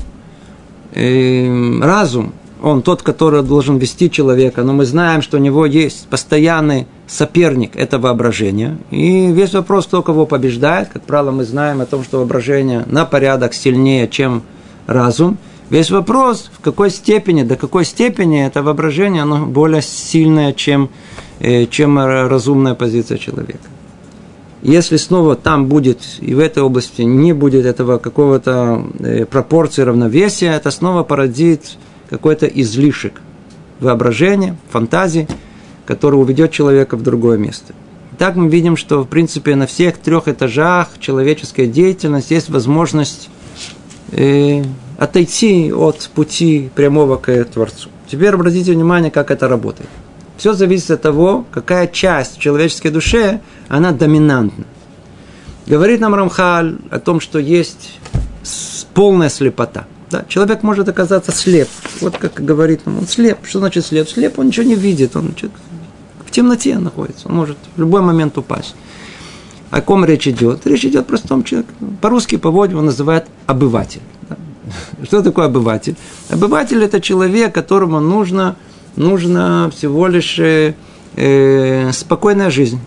[0.96, 2.34] разум–
[2.66, 7.76] он тот, который должен вести человека, но мы знаем, что у него есть постоянный соперник,
[7.76, 8.78] это воображение.
[8.90, 13.06] И весь вопрос, кто кого побеждает, как правило, мы знаем о том, что воображение на
[13.06, 14.42] порядок сильнее, чем
[14.88, 15.38] разум.
[15.70, 20.90] Весь вопрос, в какой степени, до какой степени это воображение, оно более сильное, чем,
[21.40, 23.75] э, чем разумная позиция человека.
[24.66, 30.54] Если снова там будет, и в этой области не будет этого какого-то э, пропорции равновесия,
[30.54, 31.78] это снова породит
[32.10, 33.22] какой-то излишек
[33.80, 35.28] воображения, фантазии,
[35.86, 37.76] который уведет человека в другое место.
[38.18, 43.30] Так мы видим, что, в принципе, на всех трех этажах человеческой деятельности есть возможность
[44.14, 44.64] э,
[44.98, 47.90] отойти от пути прямого к Творцу.
[48.08, 49.90] Теперь обратите внимание, как это работает.
[50.38, 54.66] Все зависит от того, какая часть человеческой душе, она доминантна.
[55.66, 58.00] Говорит нам Рамхаль о том, что есть
[58.94, 61.68] полная слепота– да, человек может оказаться слеп.
[62.00, 63.40] Вот как говорит нам, он слеп.
[63.44, 64.08] Что значит слеп?
[64.08, 65.34] Слеп, он ничего не видит, он
[66.26, 68.76] в темноте находится, он может в любой момент упасть.
[69.72, 70.66] О ком речь идет?
[70.68, 71.72] Речь идет просто о том человеке.
[72.02, 74.02] По-русски, по его называют обыватель.
[74.30, 74.38] Да?
[75.04, 75.96] Что такое обыватель?
[76.30, 78.56] Обыватель– это человек, которому нужно,
[78.96, 80.74] нужно всего лишь э,
[81.16, 82.80] э, спокойная жизнь.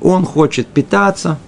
[0.00, 1.38] Он хочет питаться,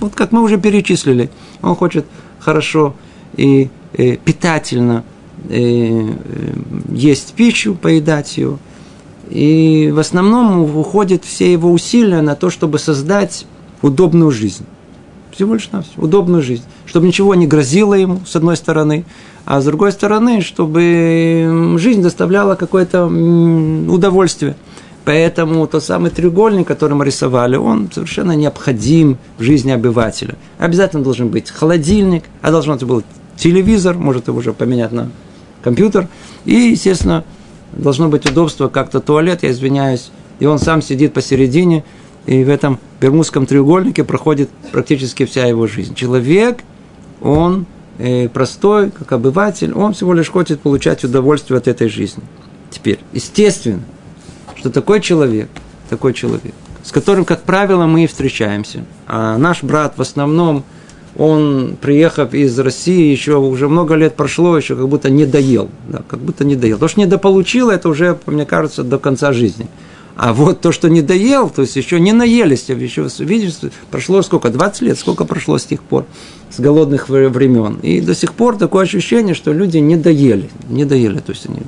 [0.00, 1.30] вот как мы уже перечислили,
[1.62, 2.06] он хочет
[2.40, 2.94] хорошо
[3.36, 5.04] и э, питательно
[5.48, 6.12] э, э,
[6.90, 8.58] есть пищу, поедать ее.
[9.28, 13.46] И в основном уходят все его усилия на то, чтобы создать
[13.82, 14.64] удобную жизнь.
[15.32, 16.64] Всего лишь на все, удобную жизнь.
[16.86, 19.04] Чтобы ничего не грозило ему, с одной стороны,
[19.44, 24.56] а с другой стороны, чтобы жизнь доставляла какое-то удовольствие.
[25.04, 30.34] Поэтому тот самый треугольник, который мы рисовали, он совершенно необходим в жизни обывателя.
[30.58, 33.04] Обязательно должен быть холодильник, а должен быть
[33.36, 35.10] телевизор, может его уже поменять на
[35.62, 36.08] компьютер.
[36.44, 37.24] И, естественно,
[37.72, 41.84] должно быть удобство, как-то туалет, я извиняюсь, и он сам сидит посередине,
[42.26, 45.94] и в этом бермудском треугольнике проходит практически вся его жизнь.
[45.94, 46.64] Человек,
[47.20, 47.66] он
[47.98, 52.22] э, простой, как обыватель, он всего лишь хочет получать удовольствие от этой жизни.
[52.70, 53.82] Теперь, естественно,
[54.56, 55.48] что такой человек,
[55.88, 60.64] такой человек, с которым, как правило, мы и встречаемся, а наш брат в основном–
[61.18, 65.70] он, приехав из России, еще уже много лет прошло, еще как будто не доел.
[65.88, 66.78] Да, как будто не доел.
[66.78, 69.66] То, что недополучил, это уже, мне кажется, до конца жизни.
[70.16, 73.54] А вот то, что не доел, то есть еще не наелись, еще, видишь,
[73.90, 76.06] прошло сколько, 20 лет, сколько прошло с тех пор,
[76.50, 77.78] с голодных времен.
[77.82, 81.60] И до сих пор такое ощущение, что люди не доели, не доели, то есть они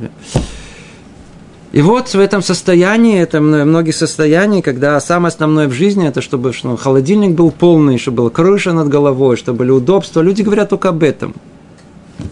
[1.71, 6.55] и вот в этом состоянии, это многие состояния, когда самое основное в жизни, это чтобы
[6.55, 10.23] что, холодильник был полный, чтобы была крыша над головой, чтобы были удобства.
[10.23, 11.35] Люди говорят только об этом.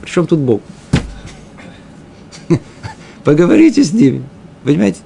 [0.00, 0.62] Причем тут Бог?
[3.24, 4.22] Поговорите с ними.
[4.64, 5.00] Понимаете?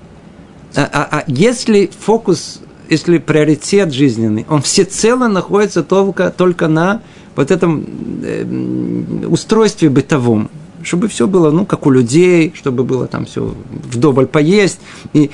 [0.77, 7.03] А, а, а если фокус, если приоритет жизненный, он всецело находится только, только на
[7.37, 7.85] вот этом
[8.23, 10.51] э, устройстве бытовом,
[10.83, 14.81] чтобы все было, ну, как у людей, чтобы было там все вдоволь поесть.
[15.13, 15.31] И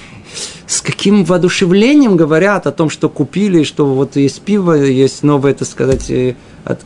[0.67, 5.69] с каким воодушевлением говорят о том, что купили, что вот есть пиво, есть новое, так
[5.69, 6.35] сказать, э,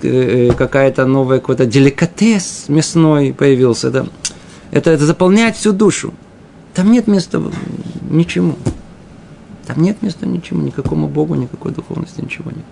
[0.03, 3.91] э, какая-то новая какой-то деликатес мясной появился.
[3.91, 4.07] Да?
[4.71, 6.13] Это, это заполняет всю душу.
[6.75, 7.43] Там нет места
[8.09, 8.57] ничему.
[9.67, 12.65] Там нет места ничему, никакому Богу, никакой духовности, ничего нет.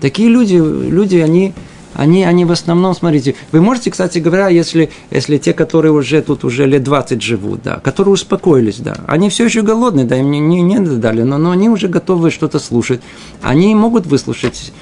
[0.00, 1.54] Такие люди, люди, они
[1.96, 6.44] они, они в основном, смотрите, вы можете, кстати говоря, если, если те, которые уже тут
[6.44, 10.40] уже лет 20 живут, да, которые успокоились, да, они все еще голодные, да, им не,
[10.40, 13.00] не, не дали, но, но они уже готовы что-то слушать.
[13.40, 14.72] Они могут выслушать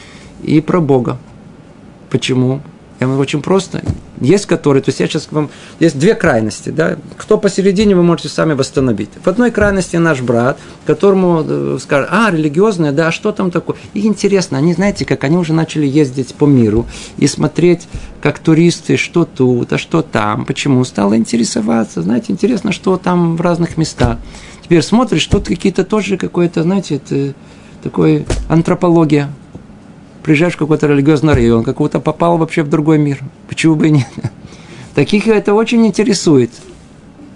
[0.43, 1.19] и про Бога.
[2.11, 2.63] Почему?
[3.01, 3.83] Это очень просто.
[4.21, 8.29] Есть которые, то есть я сейчас вам, есть две крайности, да, кто посередине вы можете
[8.29, 9.11] сами восстановить.
[9.23, 13.77] В одной крайности наш брат, которому э, скажут, а, религиозное, да, а что там такое?
[13.93, 16.87] И интересно, они, знаете, как они уже начали ездить по миру
[17.19, 17.89] и смотреть,
[18.23, 23.41] как туристы, что тут, а что там, почему, стало интересоваться, знаете, интересно, что там в
[23.41, 24.19] разных местах.
[24.63, 27.35] Теперь смотришь, что какие-то тоже какое-то, знаете, это
[27.83, 29.31] такой антропология,
[30.25, 33.21] приезжаешь в какой-то религиозный район, какого-то попал вообще в другой мир.
[33.47, 34.09] Почему бы и нет?
[34.95, 36.51] Таких это очень интересует.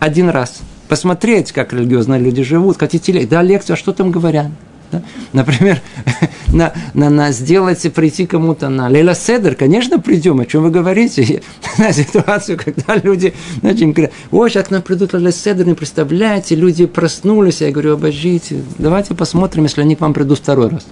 [0.01, 0.61] Один раз.
[0.89, 2.79] Посмотреть, как религиозные люди живут.
[2.79, 4.47] Хотите, да, лекцию, а что там говорят?
[4.91, 5.03] Да?
[5.35, 5.83] Например,
[6.49, 11.43] на, на, на сделать, прийти кому-то на Лейла Седер, конечно, придем, о чем вы говорите?
[11.79, 15.75] на ситуацию, когда люди знаете, им говорят, ой, сейчас к нам придут Лейла Седер, не
[15.75, 20.87] представляете, люди проснулись, я говорю, обождите, давайте посмотрим, если они к вам придут второй раз.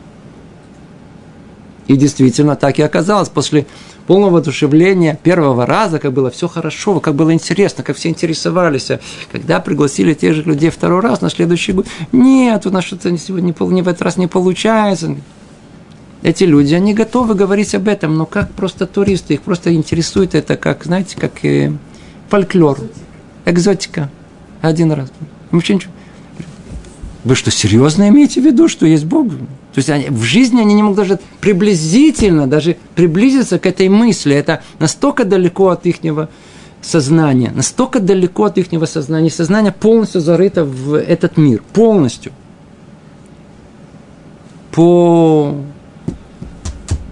[1.88, 3.29] И действительно так и оказалось.
[3.29, 3.66] После
[4.07, 8.90] полного воодушевления первого раза, как было все хорошо, как было интересно, как все интересовались.
[9.31, 13.55] Когда пригласили тех же людей второй раз на следующий год, нет, у нас что-то сегодня
[13.59, 15.16] не, в этот раз не получается.
[16.22, 20.57] Эти люди, они готовы говорить об этом, но как просто туристы, их просто интересует это,
[20.57, 21.72] как, знаете, как э,
[22.29, 22.81] фольклор,
[23.44, 24.11] экзотика.
[24.61, 25.12] Один раз.
[27.22, 29.27] Вы что, серьезно имеете в виду, что есть Бог?
[29.77, 34.35] То есть они, в жизни они не могут даже приблизительно, даже приблизиться к этой мысли.
[34.35, 35.97] Это настолько далеко от их
[36.81, 39.29] сознания, настолько далеко от их сознания.
[39.29, 42.33] Сознание полностью зарыто в этот мир, полностью.
[44.73, 45.55] По...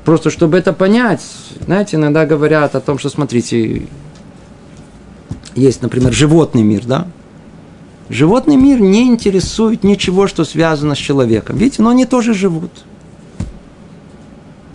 [0.06, 1.20] Просто чтобы это понять,
[1.66, 3.88] знаете, иногда говорят о том, что, смотрите,
[5.54, 7.08] есть, например, животный мир, да?
[8.08, 11.56] Животный мир не интересует ничего, что связано с человеком.
[11.56, 12.70] Видите, но они тоже живут.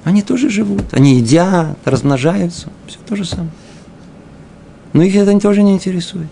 [0.03, 0.93] Они тоже живут.
[0.93, 2.69] Они едят, размножаются.
[2.87, 3.51] Все то же самое.
[4.93, 6.27] Но их это тоже не интересует.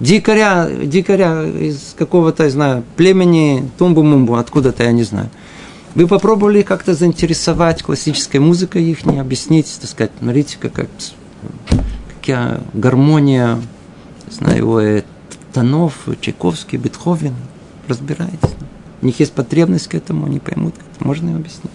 [0.00, 5.28] Дикаря, дикаря из какого-то, я знаю, племени Тумбу-Мумбу, откуда-то, я не знаю.
[5.94, 10.88] Вы попробовали как-то заинтересовать классической музыкой их, не объяснить, так сказать, смотрите, какая,
[12.14, 13.60] какая гармония,
[14.30, 15.04] знаю,
[15.52, 17.34] Тонов, Чайковский, Бетховен.
[17.88, 18.56] Разбирайтесь.
[19.02, 20.74] У них есть потребность к этому, они поймут.
[20.94, 21.72] Это можно им объяснить.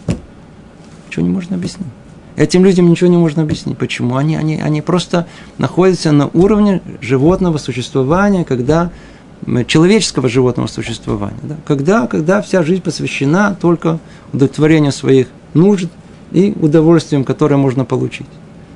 [1.07, 1.87] Ничего не можно объяснить.
[2.35, 3.77] Этим людям ничего не можно объяснить.
[3.77, 4.17] Почему?
[4.17, 5.25] Они, они, они просто
[5.57, 8.91] находятся на уровне животного существования, когда
[9.67, 11.39] человеческого животного существования.
[11.43, 11.55] Да?
[11.65, 13.99] Когда, когда вся жизнь посвящена только
[14.33, 15.89] удовлетворению своих нужд
[16.31, 18.27] и удовольствием, которое можно получить.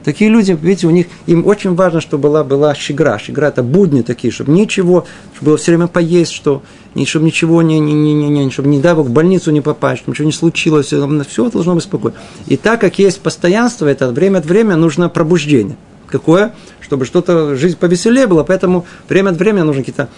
[0.09, 3.19] Такие люди, видите, у них, им очень важно, чтобы была, была щегра.
[3.19, 6.63] Щегра– это будни такие, чтобы ничего, чтобы было все время поесть, что,
[7.05, 10.01] чтобы ничего не, не, не, не, не чтобы, не дай Бог, в больницу не попасть,
[10.01, 12.17] чтобы ничего не случилось, все должно быть спокойно.
[12.47, 15.77] И так как есть постоянство, это время от времени нужно пробуждение.
[16.07, 16.55] Какое?
[16.81, 20.09] Чтобы что-то, жизнь повеселее была, поэтому время от времени нужно какие-то,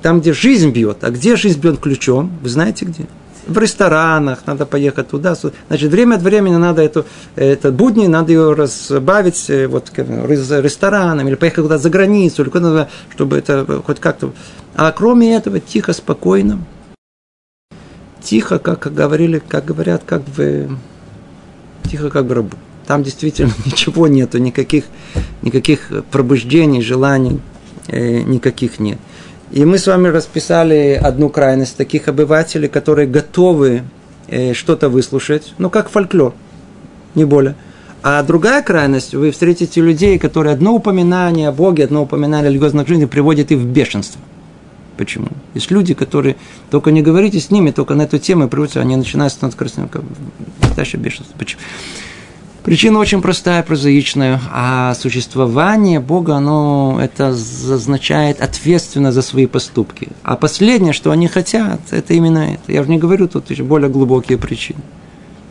[0.00, 1.04] там, где жизнь бьет.
[1.04, 2.32] А где жизнь бьет ключом?
[2.42, 3.04] Вы знаете где?
[3.46, 5.34] В ресторанах, надо поехать туда.
[5.68, 7.04] Значит, время от времени надо эту,
[7.36, 12.88] это будни, надо ее разбавить э, вот, рестораном или поехать куда-то за границу, или куда-то,
[13.14, 14.32] чтобы это хоть как-то...
[14.74, 16.60] А кроме этого, тихо, спокойно,
[18.22, 20.76] тихо, как говорили, как говорят, как в...
[21.90, 22.56] Тихо, как в рабу.
[22.86, 24.84] Там действительно ничего нету, никаких,
[25.42, 27.40] никаких пробуждений, желаний,
[27.88, 28.98] э, никаких нет.
[29.50, 33.82] И мы с вами расписали одну крайность таких обывателей, которые готовы
[34.28, 36.34] э, что-то выслушать, ну, как фольклор,
[37.16, 37.56] не более.
[38.02, 42.86] А другая крайность, вы встретите людей, которые одно упоминание о Боге, одно упоминание о религиозной
[42.86, 44.20] жизни приводит их в бешенство.
[44.96, 45.28] Почему?
[45.54, 46.36] Есть люди, которые
[46.70, 49.88] только не говорите с ними, только на эту тему приводятся, они начинают становиться красными,
[50.60, 51.36] настоящее бешенство.
[51.36, 51.60] Почему?
[52.70, 54.40] Причина очень простая, прозаичная.
[54.52, 60.06] А существование Бога, оно это означает ответственность за свои поступки.
[60.22, 62.70] А последнее, что они хотят, это именно это.
[62.72, 64.78] Я уже не говорю тут еще более глубокие причины.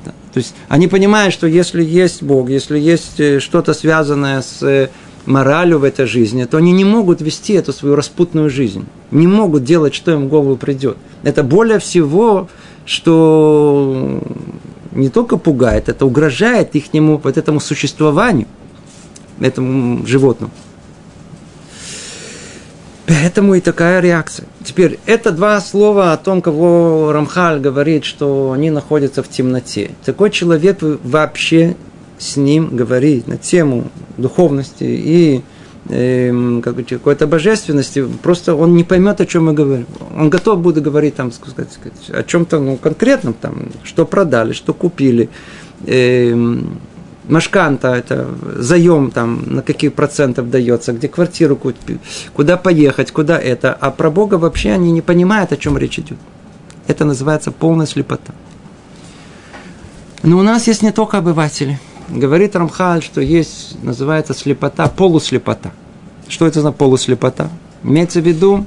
[0.06, 0.12] Да.
[0.34, 4.88] То есть они понимают, что если есть Бог, если есть э, что-то связанное с э,
[5.26, 8.86] моралью в этой жизни, то они не могут вести эту свою распутную жизнь.
[9.12, 10.96] Не могут делать, что им в голову придет.
[11.24, 12.48] Это более всего,
[12.86, 14.24] что
[15.00, 18.48] не только пугает, это угрожает их вот этому существованию,
[19.40, 20.52] этому животному.
[23.08, 24.46] Поэтому и такая реакция.
[24.64, 29.92] Теперь, это два слова о том, кого Рамхаль говорит, что они находятся в темноте.
[30.06, 31.76] Такой человек вообще
[32.20, 35.42] с ним говорит на тему духовности и
[35.90, 39.88] э, какой-то божественности, просто он не поймет, о чем мы говорим.
[40.18, 41.80] Он готов будет говорить там, сказать,
[42.10, 45.30] о чем-то ну, конкретном, там, что продали, что купили.
[45.86, 46.34] Э,
[47.28, 48.28] Машканта, это
[48.58, 52.00] заем там, на каких процентов дается, где квартиру купить,
[52.34, 53.72] куда поехать, куда это.
[53.74, 56.18] А про Бога вообще они не понимают, о чем речь идет.
[56.88, 58.34] Это называется полная слепота.
[60.24, 61.80] Но у нас есть не только обыватели.
[62.10, 65.72] Говорит Рамхаль, что есть, называется слепота, полуслепота.
[66.28, 67.50] Что это за полуслепота?
[67.84, 68.66] Имеется в виду,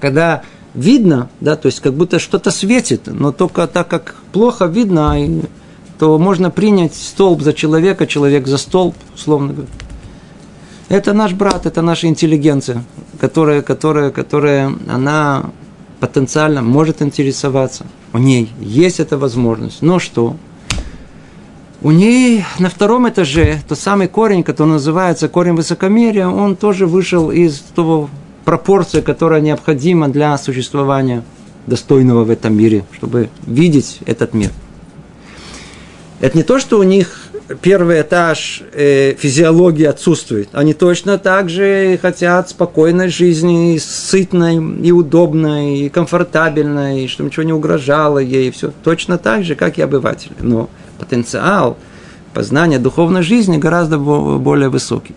[0.00, 0.42] когда
[0.74, 5.16] видно, да, то есть как будто что-то светит, но только так как плохо видно,
[5.98, 9.72] то можно принять столб за человека, человек за столб, условно говоря.
[10.88, 12.84] Это наш брат, это наша интеллигенция,
[13.18, 15.50] которая, которая, которая, она
[15.98, 17.86] потенциально может интересоваться.
[18.12, 19.82] У ней есть эта возможность.
[19.82, 20.36] Но что?
[21.82, 27.30] У ней на втором этаже тот самый корень, который называется корень высокомерия, он тоже вышел
[27.30, 28.08] из того
[28.44, 31.22] пропорции, которая необходима для существования
[31.66, 34.50] достойного в этом мире, чтобы видеть этот мир–
[36.18, 37.28] это не то, что у них
[37.60, 40.48] первый этаж э, физиологии отсутствует.
[40.52, 47.42] Они точно так же хотят спокойной жизни, сытной и удобной, и комфортабельной, и чтобы ничего
[47.42, 48.50] не угрожало ей.
[48.50, 50.32] Все точно так же, как и обыватели.
[50.40, 51.76] Но потенциал
[52.34, 55.14] познания духовной жизни гораздо более высокий.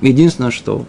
[0.00, 0.86] Единственное, что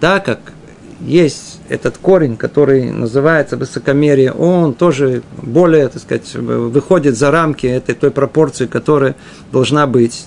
[0.00, 0.52] так как
[1.00, 7.94] есть этот корень, который называется высокомерие, он тоже более, так сказать, выходит за рамки этой
[7.94, 9.14] той пропорции, которая
[9.52, 10.26] должна быть,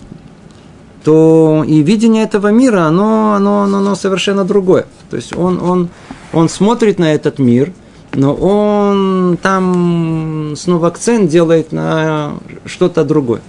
[1.03, 4.85] то и видение этого мира, оно, оно, оно, оно совершенно другое.
[5.09, 5.89] То есть он, он,
[6.33, 7.71] он смотрит на этот мир,
[8.13, 12.35] но он там снова акцент делает на
[12.65, 13.41] что-то другое.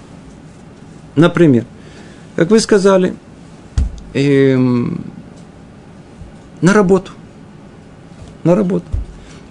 [1.16, 1.64] Например,
[2.36, 3.14] как вы сказали,
[4.14, 5.04] эм,
[6.60, 7.12] на работу.
[8.44, 8.86] На работу.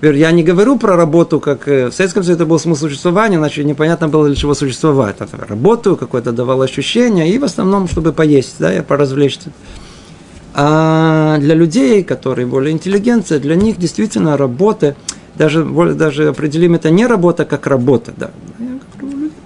[0.02, 3.66] Я не говорю про работу, как э, в Советском Союзе это был смысл существования, иначе
[3.66, 5.18] непонятно было для чего существовать.
[5.34, 9.52] Работу какое-то давало ощущение, и в основном, чтобы поесть, да, я поразвлечься.
[10.54, 14.96] А для людей, которые более интеллигенция, для них действительно работа,
[15.36, 18.32] даже, даже определим это не работа как работа, да,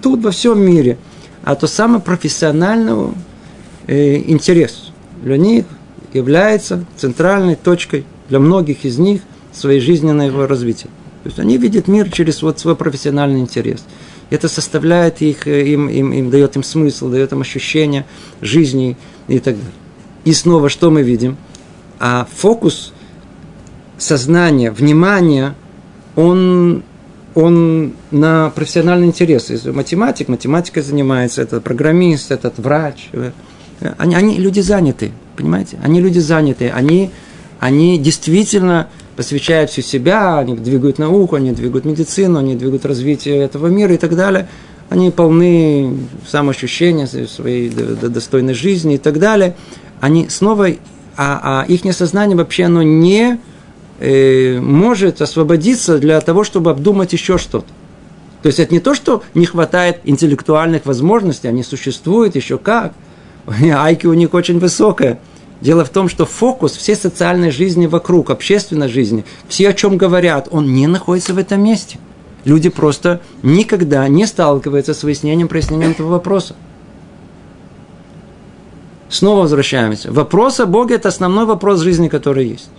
[0.01, 0.97] тут во всем мире,
[1.43, 3.13] а то самое профессиональный
[3.87, 4.91] э, интерес.
[5.21, 5.65] Для них
[6.13, 10.89] является центральной точкой для многих из них своей жизненного развития.
[11.23, 13.83] То есть они видят мир через вот свой профессиональный интерес.
[14.29, 18.05] Это составляет их, э, им, им, им дает им смысл, дает им ощущение
[18.41, 18.97] жизни
[19.27, 19.82] и так далее.
[20.25, 21.37] И снова что мы видим?
[21.99, 22.93] А фокус
[23.97, 25.55] сознания, внимания,
[26.15, 26.83] он,
[27.35, 29.49] он на профессиональный интерес.
[29.49, 33.09] Если математик, математикой занимается, этот программист, этот врач.
[33.97, 35.11] Они, они люди заняты.
[35.35, 35.79] Понимаете?
[35.83, 37.09] Они люди занятые, они,
[37.59, 43.67] они действительно посвящают всю себя, они двигают науку, они двигают медицину, они двигают развитие этого
[43.67, 44.47] мира и так далее.
[44.89, 45.97] Они полны
[46.27, 49.55] самоощущения своей достойной жизни и так далее.
[50.03, 50.67] Они снова,
[51.15, 53.39] а, а их сознание вообще оно не
[54.01, 57.67] э, может освободиться для того, чтобы обдумать еще что-то.
[58.41, 62.91] То есть это не то, что не хватает интеллектуальных возможностей, они существуют еще как–
[63.47, 65.21] IQ у них очень высокое.
[65.61, 70.49] Дело в том, что фокус всей социальной жизни вокруг, общественной жизни, все, о чем говорят,
[70.51, 71.97] он не находится в этом месте.
[72.43, 76.57] Люди просто никогда не сталкиваются с выяснением, прояснением этого вопроса.
[79.09, 80.11] Снова возвращаемся.
[80.11, 82.69] Вопрос о Боге– это основной вопрос жизни, который есть.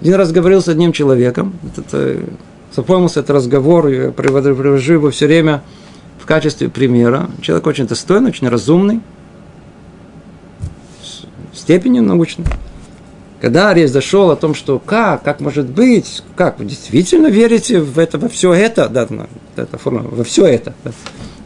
[0.00, 2.18] Один раз говорил с одним человеком, это,
[2.74, 5.62] запомнился этот разговор, я привожу его все время
[6.20, 7.30] в качестве примера.
[7.40, 9.00] Человек очень достойный, очень разумный–
[11.68, 12.46] степени научной.
[13.40, 18.18] Когда зашел о том, что как, как может быть, как вы действительно верите в это,
[18.18, 19.06] во все это, да,
[19.56, 20.74] это форма, во все это.
[20.82, 20.90] Да.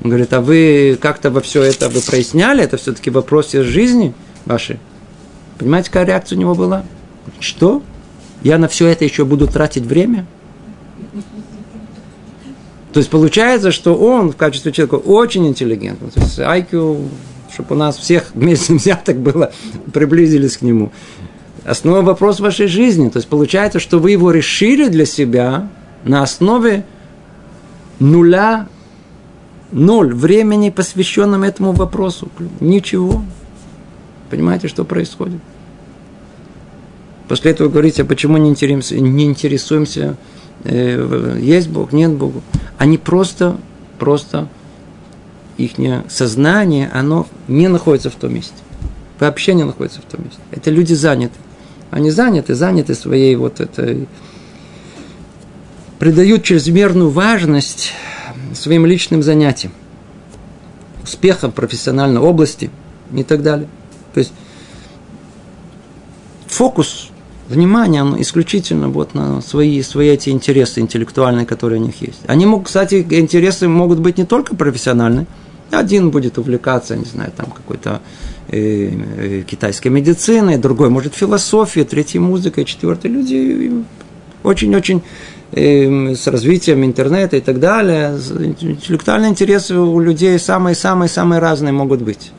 [0.02, 4.14] Он говорит, а вы как-то во все это вы проясняли, это все-таки вопросы жизни
[4.46, 4.78] вашей.
[5.58, 6.84] Понимаете, какая реакция у него была?
[7.40, 7.82] Что?
[8.42, 10.26] Я на все это еще буду тратить время?
[12.92, 16.10] То есть получается, что он в качестве человека очень интеллигентный.
[16.10, 17.08] То есть IQ
[17.52, 19.52] чтобы у нас всех вместе взяток было,
[19.92, 20.92] приблизились к нему.
[21.64, 23.08] Основной вопрос вашей жизни.
[23.08, 25.68] То есть получается, что вы его решили для себя
[26.04, 26.84] на основе
[28.00, 28.66] нуля,
[29.70, 32.28] ноль времени, посвященном этому вопросу.
[32.60, 33.22] Ничего.
[34.30, 35.40] Понимаете, что происходит?
[37.28, 40.16] После этого говорите, а почему не интересуемся, не интересуемся
[40.64, 42.40] э, есть Бог, нет Бога.
[42.76, 43.56] Они просто,
[43.98, 44.48] просто
[45.56, 45.72] их
[46.08, 48.54] сознание, оно не находится в том месте.
[49.20, 50.40] Вообще не находится в том месте.
[50.50, 51.38] Это люди заняты.
[51.92, 54.08] Они заняты, заняты своей вот этой...
[55.98, 57.92] Придают чрезмерную важность
[58.54, 59.72] своим личным занятиям.
[61.02, 62.70] успеха в профессиональной области
[63.12, 63.68] и так далее.
[64.14, 64.32] То есть
[66.46, 67.10] фокус
[67.48, 72.20] внимания он исключительно вот на свои, свои эти интересы интеллектуальные, которые у них есть.
[72.26, 75.26] Они могут, кстати, интересы могут быть не только профессиональные.
[75.70, 78.00] Один будет увлекаться, не знаю, там какой-то
[78.52, 83.84] китайской медициной, другой может философией, третий музыкой, четвертый люди
[84.42, 85.02] очень-очень
[85.52, 88.18] э, с развитием интернета и так далее.
[88.60, 92.32] Интеллектуальные интересы у людей самые-самые-самые разные могут быть.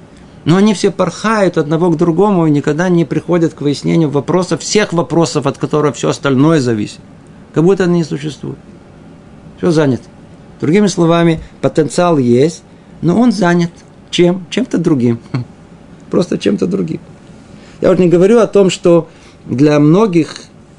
[0.45, 4.91] Но они все порхают одного к другому и никогда не приходят к выяснению вопросов, всех
[4.91, 6.99] вопросов, от которых все остальное зависит.
[7.53, 8.59] Как будто они не существуют.
[9.57, 10.03] Все занято.
[10.59, 12.63] Другими словами, потенциал есть,
[13.01, 13.71] но он занят
[14.13, 14.45] чем?
[14.49, 15.19] Чем-то другим.
[16.13, 16.99] Просто чем-то другим.
[17.81, 19.07] Я уже не говорю о том, что
[19.47, 20.35] для многих,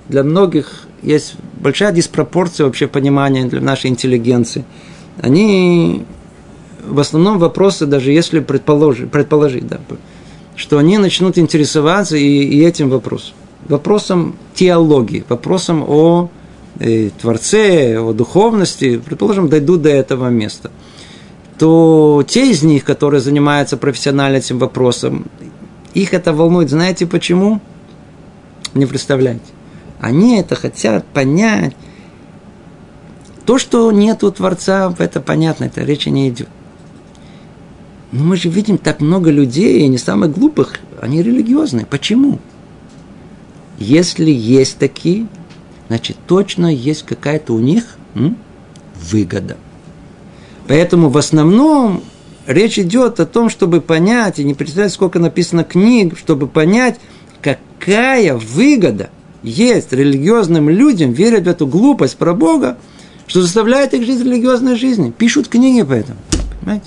[0.09, 4.65] для многих есть большая диспропорция вообще понимания для нашей интеллигенции.
[5.21, 6.05] Они
[6.87, 9.81] в основном вопросы, даже если предположить, предположить да,
[10.55, 13.35] что они начнут интересоваться и, и этим вопросом.
[13.69, 16.31] Вопросом теологии, вопросом о
[16.79, 20.71] э, Творце, о духовности, предположим, дойдут до этого места,
[21.59, 25.27] то те из них, которые занимаются профессионально этим вопросом,
[25.95, 26.71] их это волнует.
[26.71, 27.61] Знаете почему?
[28.75, 29.45] Не представляете.
[30.01, 31.75] Они это хотят понять.
[33.47, 36.49] То, что нету Творца, это понятно, это речи не идет.
[38.11, 41.87] Но мы же видим так много людей, не самых глупых, они религиозные.
[41.87, 42.39] Почему?
[43.79, 45.27] Если есть такие,
[45.89, 48.37] значит, точно есть какая-то у них м,
[48.95, 49.57] выгода.
[50.67, 52.03] Поэтому в основном
[52.47, 56.99] речь идет о том, чтобы понять, и не представлять, сколько написано книг, чтобы понять,
[57.43, 59.11] какая выгода
[59.43, 62.79] есть религиозным людям верить в эту глупость про Бога,
[63.27, 65.13] что заставляет их жить религиозной жизнью.
[65.17, 66.19] Пишут книги по этому.
[66.61, 66.87] Понимаете?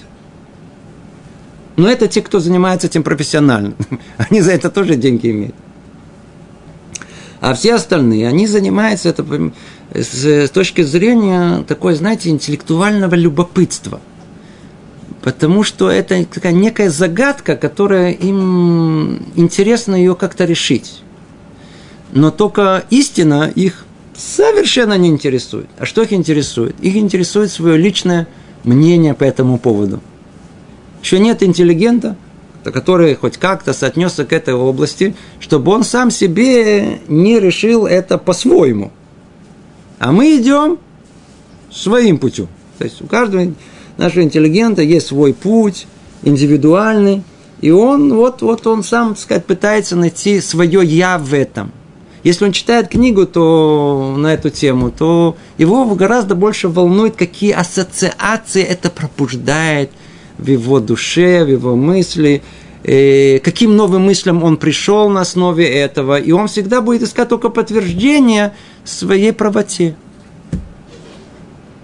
[1.76, 3.74] Но это те, кто занимается этим профессионально.
[4.18, 5.56] Они за это тоже деньги имеют.
[7.48, 9.26] А все остальные, они занимаются это
[9.94, 14.02] с точки зрения такой, знаете, интеллектуального любопытства.
[15.22, 21.04] Потому что это такая некая загадка, которая им интересно ее как-то решить.
[22.12, 25.70] Но только истина их совершенно не интересует.
[25.80, 26.76] А что их интересует?
[26.82, 28.28] Их интересует свое личное
[28.66, 30.02] мнение по этому поводу–
[31.08, 32.18] еще нет интеллигента,
[32.72, 38.92] который хоть как-то соотнесся к этой области, чтобы он сам себе не решил это по-своему.
[40.00, 40.78] А мы идем
[41.72, 42.48] своим путем.
[42.78, 43.54] То есть у каждого
[43.98, 45.88] нашего интеллигента есть свой путь,
[46.24, 47.24] индивидуальный,
[47.62, 51.72] и он вот, вот он сам, так сказать, пытается найти свое «я» в этом.
[52.24, 58.64] Если он читает книгу то, на эту тему, то его гораздо больше волнует, какие ассоциации
[58.64, 59.92] это пробуждает–
[60.38, 62.42] в его душе, в его мысли,
[62.84, 67.50] э, каким новым мыслям он пришел на основе этого, и он всегда будет искать только
[67.50, 69.96] подтверждение своей правоте.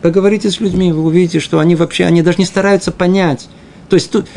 [0.01, 3.47] Поговорите с людьми, вы увидите, что они вообще, они даже не стараются понять.
[3.87, 4.27] То есть тут,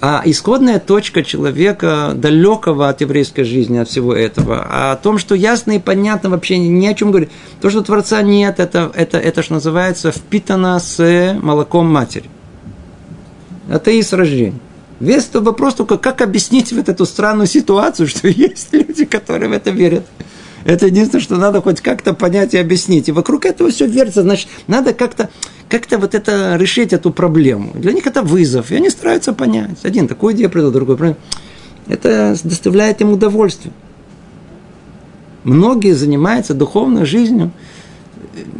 [0.00, 5.34] а исходная точка человека, далекого от еврейской жизни, от всего этого, а о том, что
[5.34, 7.30] ясно и понятно вообще ни о чем говорит.
[7.60, 12.28] То, что Творца нет, это, это, это что называется впитано с молоком матери
[13.68, 14.58] атеист рождения.
[15.00, 19.52] Весь этот вопрос только, как объяснить вот эту странную ситуацию, что есть люди, которые в
[19.52, 20.04] это верят.
[20.64, 23.08] Это единственное, что надо хоть как-то понять и объяснить.
[23.08, 25.30] И вокруг этого все вертится, значит, надо как-то
[25.68, 27.72] как-то вот это решить эту проблему.
[27.74, 29.78] Для них это вызов, и они стараются понять.
[29.82, 31.14] Один такую идею придал, другой.
[31.86, 33.72] Это доставляет им удовольствие.
[35.44, 37.52] Многие занимаются духовной жизнью–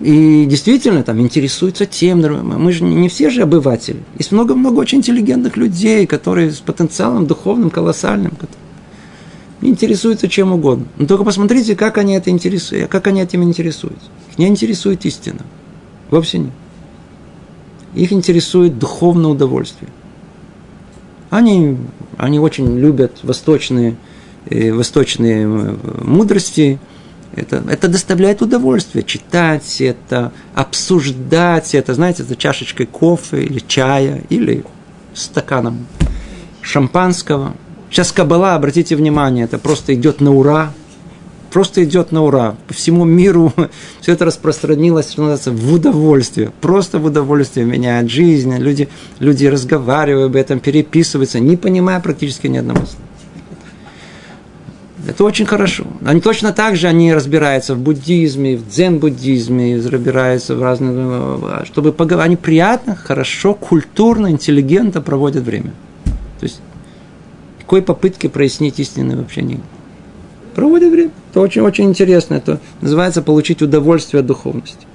[0.03, 4.03] и действительно там интересуются тем, мы же не все же обыватели.
[4.17, 8.33] Есть много-много очень интеллигентных людей, которые с потенциалом духовным колоссальным,
[9.61, 10.87] интересуются чем угодно.
[10.99, 14.07] Но только посмотрите, как они, это интересуют, как они этим интересуются.
[14.33, 15.41] Их не интересует истина.
[16.11, 16.53] Вовсе нет.
[17.95, 19.91] Их интересует духовное удовольствие.
[21.31, 21.77] Они,
[22.17, 23.97] они очень любят восточные,
[24.49, 26.79] э, восточные э, мудрости,
[27.35, 34.65] это, это доставляет удовольствие читать это, обсуждать это, знаете, за чашечкой кофе или чая, или
[35.15, 35.87] стаканом
[36.63, 37.55] шампанского.
[37.91, 40.73] Сейчас Кабала, обратите внимание, это просто идет на ура.
[41.51, 42.57] Просто идет на ура.
[42.67, 43.55] По всему миру
[44.01, 46.53] все это распространилось, называется, в удовольствие.
[46.61, 48.55] Просто в удовольствие меняет жизнь.
[48.59, 53.05] Люди, люди разговаривают об этом, переписываются, не понимая практически ни одного слова.
[55.09, 55.87] Это очень хорошо.
[56.05, 61.65] Они точно так же они разбираются в буддизме, в дзен-буддизме, разбираются в разных...
[61.65, 65.73] Чтобы поговорить, они приятно, хорошо, культурно, интеллигентно проводят время.
[66.41, 66.61] То есть,
[67.59, 69.61] какой попытки прояснить истины вообще нет.
[70.55, 71.11] Проводят время.
[71.31, 72.35] Это очень-очень интересно.
[72.35, 74.87] Это называется получить удовольствие от духовности.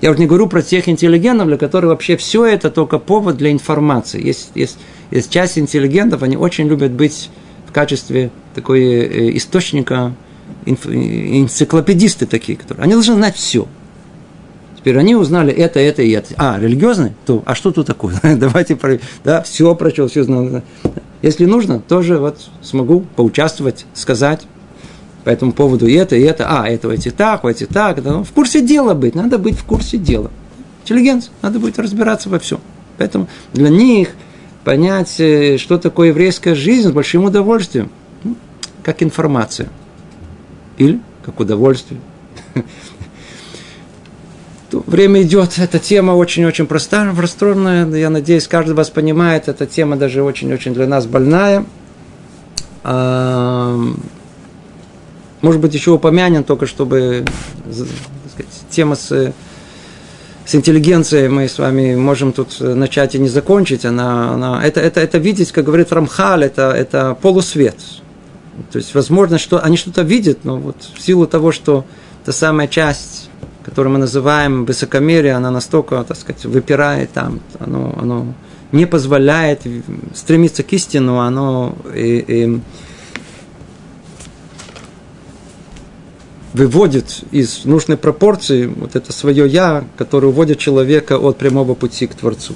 [0.00, 3.52] Я уже не говорю про тех интеллигентов, для которых вообще все это только повод для
[3.52, 4.26] информации.
[4.26, 4.78] Есть, есть,
[5.10, 7.28] есть часть интеллигентов, они очень любят быть
[7.74, 10.14] качестве такой э, источника,
[10.64, 13.66] энциклопедисты такие, которые, они должны знать все.
[14.78, 16.34] Теперь они узнали это, это и это.
[16.36, 17.12] А, религиозный?
[17.26, 18.14] То, а что тут такое?
[18.22, 18.78] Давайте,
[19.24, 20.62] да, все прочел, все знал.
[21.22, 24.42] Если нужно, тоже вот смогу поучаствовать, сказать
[25.24, 26.46] по этому поводу и это, и это.
[26.48, 27.98] А, это эти так, эти так.
[27.98, 30.30] Это, ну, в курсе дела быть, надо быть в курсе дела.
[30.82, 32.60] Интеллигенция, надо будет разбираться во всем.
[32.98, 34.10] Поэтому для них
[34.64, 37.90] понять, э, что такое еврейская жизнь, с большим удовольствием–
[38.84, 39.68] как информация.
[40.76, 42.00] Или как удовольствие.
[44.70, 47.88] Время идет, эта тема очень-очень простая, пространная.
[47.94, 51.64] Я надеюсь, каждый вас понимает, эта тема даже очень-очень для нас больная.
[55.40, 57.24] Может быть, еще упомянем, только чтобы
[57.70, 59.32] сказать, тема с,
[60.46, 63.84] с интеллигенцией мы с вами можем тут начать и не закончить.
[63.84, 67.76] Она, она, это, это, это видеть, как говорит Рамхаль, это, это полусвет.
[68.70, 71.84] То есть, возможно, что они что-то видят, но вот в силу того, что
[72.24, 73.30] та самая часть,
[73.64, 78.34] которую мы называем высокомерие, она настолько, так сказать, выпирает там, оно, оно
[78.70, 79.62] не позволяет
[80.14, 82.60] стремиться к истину, оно и, и
[86.54, 92.14] выводит из нужной пропорции вот это свое «я», которое уводит человека от прямого пути к
[92.14, 92.54] Творцу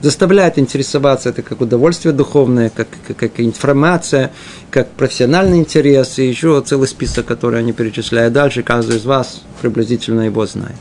[0.00, 4.32] заставляет интересоваться это как удовольствие духовное, как, как, как информация,
[4.70, 10.22] как профессиональный интерес, и еще целый список, который они перечисляют дальше, каждый из вас приблизительно
[10.22, 10.76] его знает.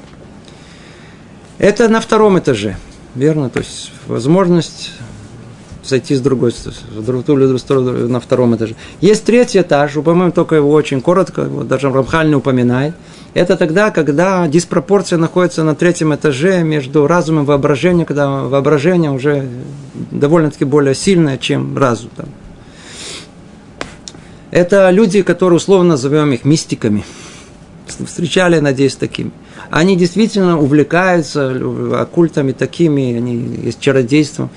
[1.58, 2.78] Это на втором этаже,
[3.16, 3.50] верно?
[3.50, 4.91] То есть возможность
[5.88, 8.75] зайти с другой стороны, на втором этаже.
[9.01, 12.95] Есть третий этаж, упомянем только его очень коротко, его даже Рамхаль не упоминает–
[13.36, 19.49] это тогда, когда диспропорция находится на третьем этаже между разумом и воображением, когда воображение уже
[20.09, 22.11] довольно-таки более сильное, чем разум.
[22.15, 22.29] Там.
[24.51, 27.03] Это люди, которые условно назовем их мистиками.
[27.88, 29.31] Встречали, надеюсь, такими.
[29.69, 31.53] Они действительно увлекаются
[31.99, 34.49] оккультами такими, они есть чародейством.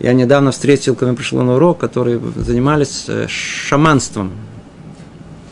[0.00, 4.32] Я недавно встретил, когда пришел на урок, которые занимались э, шаманством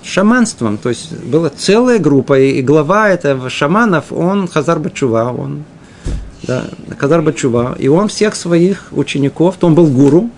[0.06, 0.78] шаманством.
[0.78, 5.64] То есть была целая группа, и глава этого шаманов, он Хазар Бачува, он
[6.42, 6.64] да,
[6.98, 10.30] Хазар Бачува, и он всех своих учеников, то он был гуру,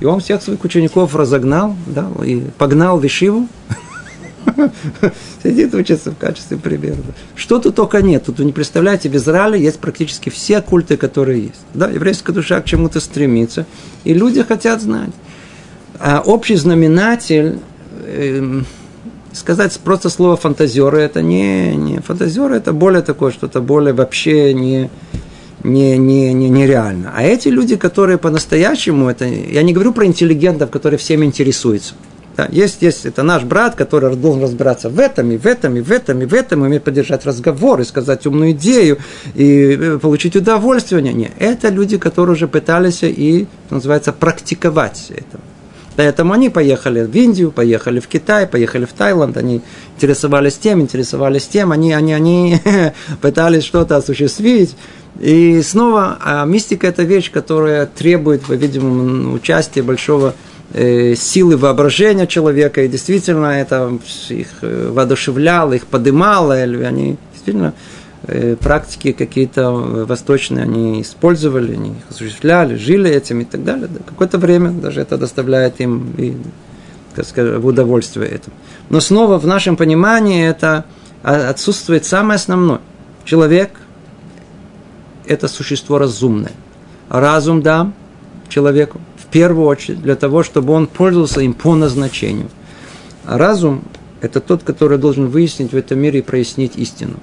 [0.00, 3.46] и он всех своих учеников разогнал, да, и погнал в Ишиву.
[5.42, 6.96] Сидит, учится в качестве примера.
[7.34, 8.24] Что тут только нет.
[8.24, 11.60] Тут вы не представляете, в Израиле есть практически все культы, которые есть.
[11.74, 13.66] Да, еврейская душа к чему-то стремится,
[14.04, 15.12] и люди хотят знать.
[15.98, 17.58] А общий знаменатель
[18.06, 18.66] эм,
[19.32, 24.90] сказать просто слово фантазеры, это не, не фантазеры, это более такое, что-то более вообще не,
[25.62, 27.12] не, не, не, нереально.
[27.14, 31.94] А эти люди, которые по-настоящему, это, я не говорю про интеллигентов, которые всеми интересуются.
[32.40, 35.82] Да, есть, есть, это наш брат, который должен разбираться в этом, и в этом, и
[35.82, 38.96] в этом, и в этом, и уметь поддержать разговор, и сказать умную идею,
[39.34, 41.02] и э, получить удовольствие.
[41.02, 41.30] Не, не.
[41.38, 45.38] Это люди, которые уже пытались и, называется, практиковать это.
[45.96, 49.60] Поэтому они поехали в Индию, поехали в Китай, поехали в Таиланд, они
[49.96, 52.56] интересовались тем, интересовались тем, они, они, они
[53.20, 54.76] пытались что-то осуществить.
[55.20, 60.34] И снова, а мистика– это вещь, которая требует, по-видимому, участия большого
[60.72, 63.98] силы воображения человека, и действительно это
[64.28, 67.74] их э, воодушевляло, их подымало, или они действительно
[68.32, 73.88] Э, практики какие-то восточные они использовали, они их осуществляли, жили этим и так далее.
[73.88, 76.36] Да, какое-то время даже это доставляет им и,
[77.14, 78.50] как сказать, в удовольствие это.
[78.90, 80.84] Но снова в нашем понимании это
[81.22, 82.80] отсутствует самое основное.
[83.24, 83.70] Человек–
[85.26, 86.52] это существо разумное.
[87.08, 87.94] разум дам
[88.48, 89.00] человеку
[89.30, 92.48] первую очередь для того, чтобы он пользовался им по назначению.
[93.24, 93.82] А разум–
[94.20, 97.16] это тот, который должен выяснить в этом мире и прояснить истину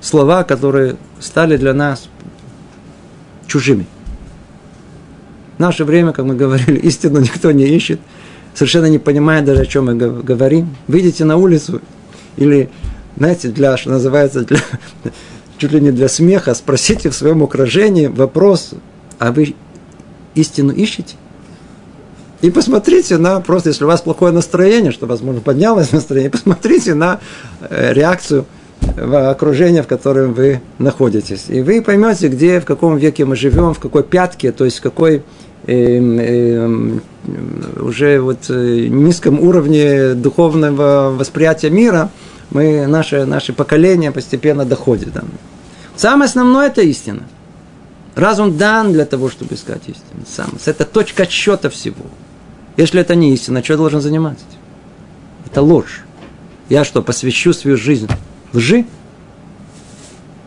[0.00, 2.08] слова, которые стали для нас
[3.46, 3.86] чужими.
[5.56, 8.00] В наше время, как мы говорили, истину никто не ищет,
[8.54, 10.76] совершенно не понимает даже, о чем мы говорим.
[10.86, 11.80] Выйдите на улицу
[12.36, 12.70] или,
[13.16, 14.58] знаете, для, что называется, для,
[15.58, 18.70] чуть ли не для смеха, спросите в своем окружении вопрос,
[19.18, 19.54] а вы
[20.34, 21.16] истину ищете?
[22.42, 27.20] И посмотрите на, просто если у вас плохое настроение, что, возможно, поднялось настроение, посмотрите на
[27.60, 28.46] э, реакцию
[28.80, 31.46] в окружении, в котором вы находитесь.
[31.48, 34.82] И вы поймете, где, в каком веке мы живем, в какой пятке, то есть в
[34.82, 35.22] какой
[35.66, 36.98] э, э,
[37.80, 42.10] уже вот э, низком уровне духовного восприятия мира
[42.50, 45.12] мы, наше, наше поколение постепенно доходит.
[45.12, 45.24] Да.
[45.96, 47.22] Самое основное– это истина.
[48.14, 50.22] Разум дан для того, чтобы искать истину.
[50.26, 50.50] Сам.
[50.64, 52.04] Это точка отсчета всего.
[52.76, 54.44] Если это не истина, что я должен заниматься?
[55.46, 56.02] Это ложь.
[56.68, 58.08] Я что, посвящу свою жизнь
[58.52, 58.84] лжи?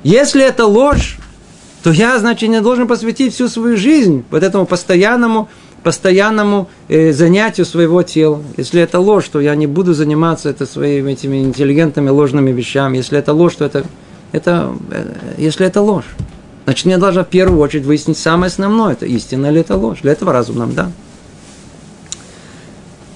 [0.03, 1.17] Если это ложь,
[1.83, 5.49] то я, значит, не должен посвятить всю свою жизнь вот этому постоянному,
[5.83, 8.41] постоянному э, занятию своего тела.
[8.57, 12.97] Если это ложь, то я не буду заниматься это своими этими интеллигентными ложными вещами.
[12.97, 13.85] Если это ложь, то это,
[14.31, 16.05] это э, если это ложь.
[16.65, 20.01] Значит, мне должно в первую очередь выяснить самое основное, это истина или это ложь.
[20.01, 20.93] Для этого разум нам дан.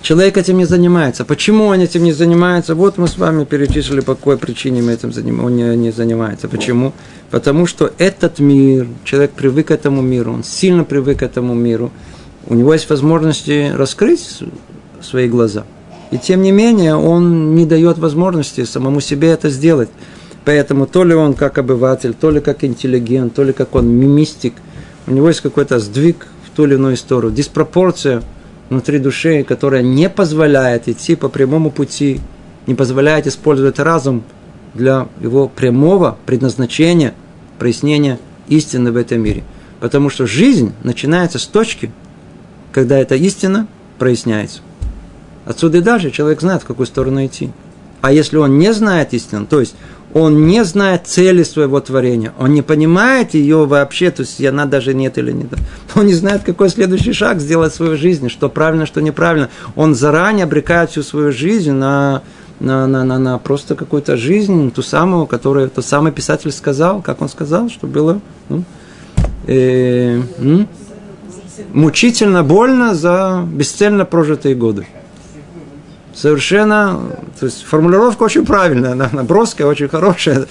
[0.03, 1.23] Человек этим не занимается.
[1.23, 2.75] Почему он этим не занимается?
[2.75, 5.41] Вот мы с вами перечислили, по какой причине мы этим заним...
[5.41, 6.49] он не, не занимается.
[6.49, 6.91] Почему?
[7.31, 11.89] Потому что этот мир, человек привык к этому миру, он сильно привык к этому миру.
[12.47, 14.39] У него есть возможности раскрыть
[15.01, 15.63] свои глаза.
[16.11, 19.89] И тем не менее, он не дает возможности самому себе это сделать.
[20.43, 24.55] Поэтому то ли он как обыватель, то ли как интеллигент, то ли как он мистик,
[25.07, 28.21] у него есть какой-то сдвиг в ту или иную сторону, диспропорция–
[28.73, 32.19] внутри души, которая не позволяет идти по прямому пути,
[32.67, 34.23] не позволяет использовать разум
[34.73, 37.13] для его прямого предназначения,
[37.59, 39.43] прояснения истины в этом мире.
[39.79, 41.91] Потому что жизнь начинается с точки,
[42.71, 43.67] когда эта истина
[43.99, 44.61] проясняется.
[45.45, 47.51] Отсюда и дальше человек знает, в какую сторону идти.
[48.01, 49.75] А если он не знает истину, то есть
[50.13, 54.93] он не знает цели своего творения, он не понимает ее вообще, то есть она даже
[54.93, 55.47] нет или нет.
[55.95, 59.49] Он не знает, какой следующий шаг сделать в своей жизни, что правильно, что неправильно.
[59.75, 62.21] Он заранее обрекает всю свою жизнь на,
[62.59, 67.21] на, на, на, на просто какую-то жизнь, ту самую, которую тот самый писатель сказал, как
[67.21, 68.63] он сказал, что было ну,
[69.47, 70.67] э, м?
[71.73, 74.87] мучительно больно за бесцельно прожитые годы
[76.13, 76.99] совершенно,
[77.39, 80.45] то есть формулировка очень правильная, наброска очень хорошая,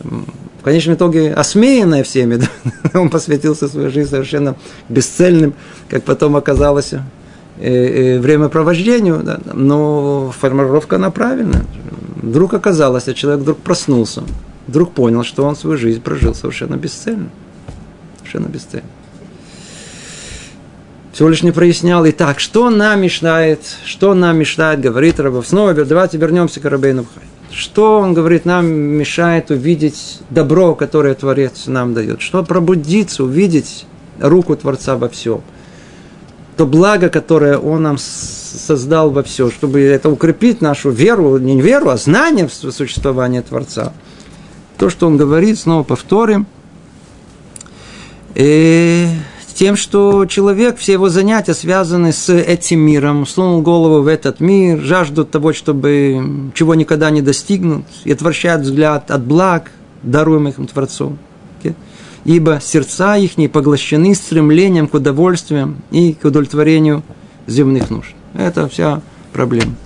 [0.00, 2.36] в конечном итоге осмеянная всеми,
[2.92, 3.00] да?
[3.00, 4.56] он посвятился своей жизни совершенно
[4.88, 5.54] бесцельным,
[5.88, 7.00] как потом оказалось, э,
[7.58, 9.38] э, времяпровождению, да?
[9.52, 11.64] но формулировка она правильная.
[12.16, 14.22] Вдруг оказалось, а человек вдруг проснулся,
[14.66, 17.28] вдруг понял, что он свою жизнь прожил совершенно бесцельно.
[18.18, 18.88] Совершенно бесцельно
[21.16, 22.06] всего лишь не прояснял.
[22.10, 25.46] Итак, что нам мешает, что нам мешает, говорит Рабов.
[25.48, 27.24] Снова давайте вернемся к Рабейну Бхай.
[27.50, 32.20] Что он говорит, нам мешает увидеть добро, которое Творец нам дает?
[32.20, 33.86] Что пробудиться, увидеть
[34.20, 35.40] руку Творца во всем?
[36.58, 41.88] То благо, которое Он нам создал во все, чтобы это укрепить нашу веру, не веру,
[41.88, 43.94] а знание в существовании Творца.
[44.76, 46.46] То, что он говорит, снова повторим.
[48.34, 49.08] И
[49.56, 54.80] тем, что человек, все его занятия связаны с этим миром, сунул голову в этот мир,
[54.80, 61.18] жаждут того, чтобы чего никогда не достигнут, и отвращают взгляд от благ, даруемых им Творцом.
[62.24, 67.02] Ибо сердца их не поглощены стремлением к удовольствиям и к удовлетворению
[67.46, 68.14] земных нужд.
[68.34, 69.00] Это вся
[69.32, 69.76] проблема.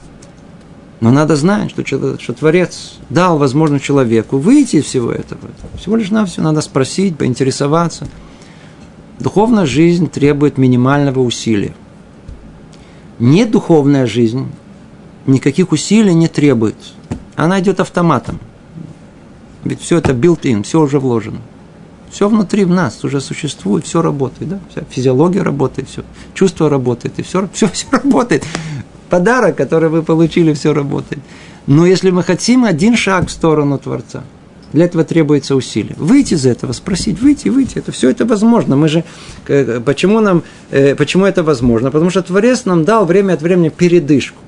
[1.00, 1.84] Но надо знать, что,
[2.18, 5.42] что Творец дал возможность человеку выйти из всего этого.
[5.78, 8.08] Всего лишь на все надо спросить, поинтересоваться–
[9.20, 11.74] Духовная жизнь требует минимального усилия.
[13.18, 14.46] Недуховная жизнь
[15.26, 16.76] никаких усилий не требует.
[17.36, 18.38] Она идет автоматом.
[19.62, 21.40] Ведь все это built-in, все уже вложено.
[22.10, 24.60] Все внутри в нас уже существует, все работает, да?
[24.70, 26.02] Вся физиология работает, все,
[26.32, 28.44] чувство работает, и все, все, все работает.
[29.10, 31.22] Подарок, который вы получили, все работает.
[31.66, 34.24] Но если мы хотим один шаг в сторону Творца–
[34.72, 35.94] для этого требуется усилие.
[35.98, 38.76] Выйти из этого, спросить, выйти, выйти, это все это возможно.
[38.76, 39.04] Мы же,
[39.84, 41.90] почему, нам, э, почему это возможно?
[41.90, 44.38] Потому что Творец нам дал время от времени передышку.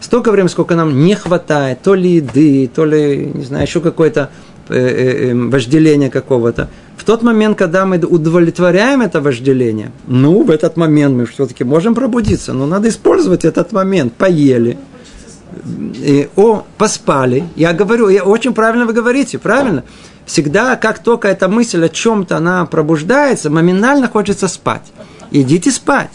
[0.00, 4.30] Столько времени, сколько нам не хватает, то ли еды, то ли, не знаю, еще какое-то
[4.68, 6.70] э, э, вожделение какого-то.
[6.96, 11.94] В тот момент, когда мы удовлетворяем это вожделение, ну, в этот момент мы все-таки можем
[11.94, 14.14] пробудиться, но надо использовать этот момент.
[14.14, 14.78] Поели,
[16.36, 17.44] о, поспали.
[17.56, 19.84] Я говорю, я, очень правильно вы говорите, правильно?
[20.26, 24.92] Всегда, как только эта мысль о чем-то, она пробуждается, моментально хочется спать.
[25.30, 26.10] Идите спать.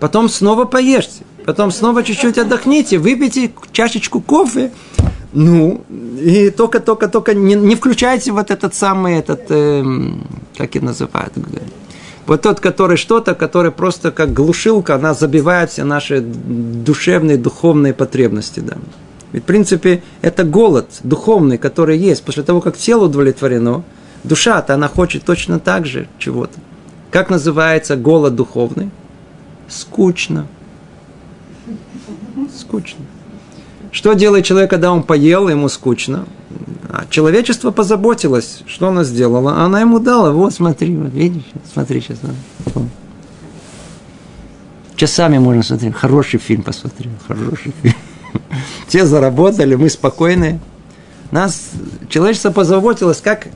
[0.00, 1.24] Потом снова поешьте.
[1.46, 4.72] Потом снова чуть-чуть отдохните, выпейте чашечку кофе.
[5.32, 5.84] Ну,
[6.20, 9.84] и только-только-только не, не включайте вот этот самый, этот, э,
[10.56, 11.32] как его называют,
[12.26, 18.60] Вот тот, который что-то, который просто как глушилка, она забивает все наши душевные, духовные потребности.
[18.60, 18.76] Да.
[19.32, 22.24] Ведь, в принципе, это голод духовный, который есть.
[22.24, 23.82] После того, как тело удовлетворено,
[24.24, 26.58] душа-то она хочет точно так же чего-то.
[27.10, 28.90] Как называется голод духовный?
[29.68, 30.46] Скучно.
[32.56, 33.04] Скучно.
[33.92, 36.26] Что делает человек, когда он поел, ему скучно?
[36.92, 38.62] А человечество позаботилось.
[38.66, 39.62] Что она сделала?
[39.62, 40.32] Она ему дала.
[40.32, 41.44] Вот, смотри, вот, видишь?
[41.72, 42.18] Смотри сейчас.
[42.74, 42.84] Вот.
[44.96, 45.94] Часами можно смотреть.
[45.94, 47.12] Хороший фильм посмотрел.
[47.28, 47.94] Хороший фильм.
[48.88, 50.58] Все заработали, мы спокойные.
[51.30, 51.70] Нас
[52.08, 53.46] человечество позаботилось, как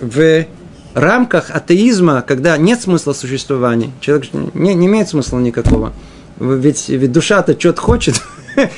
[0.00, 0.46] в
[0.94, 5.92] рамках атеизма, когда нет смысла существования, человек не, не имеет смысла никакого.
[6.38, 8.22] Ведь, ведь душа-то что-то хочет.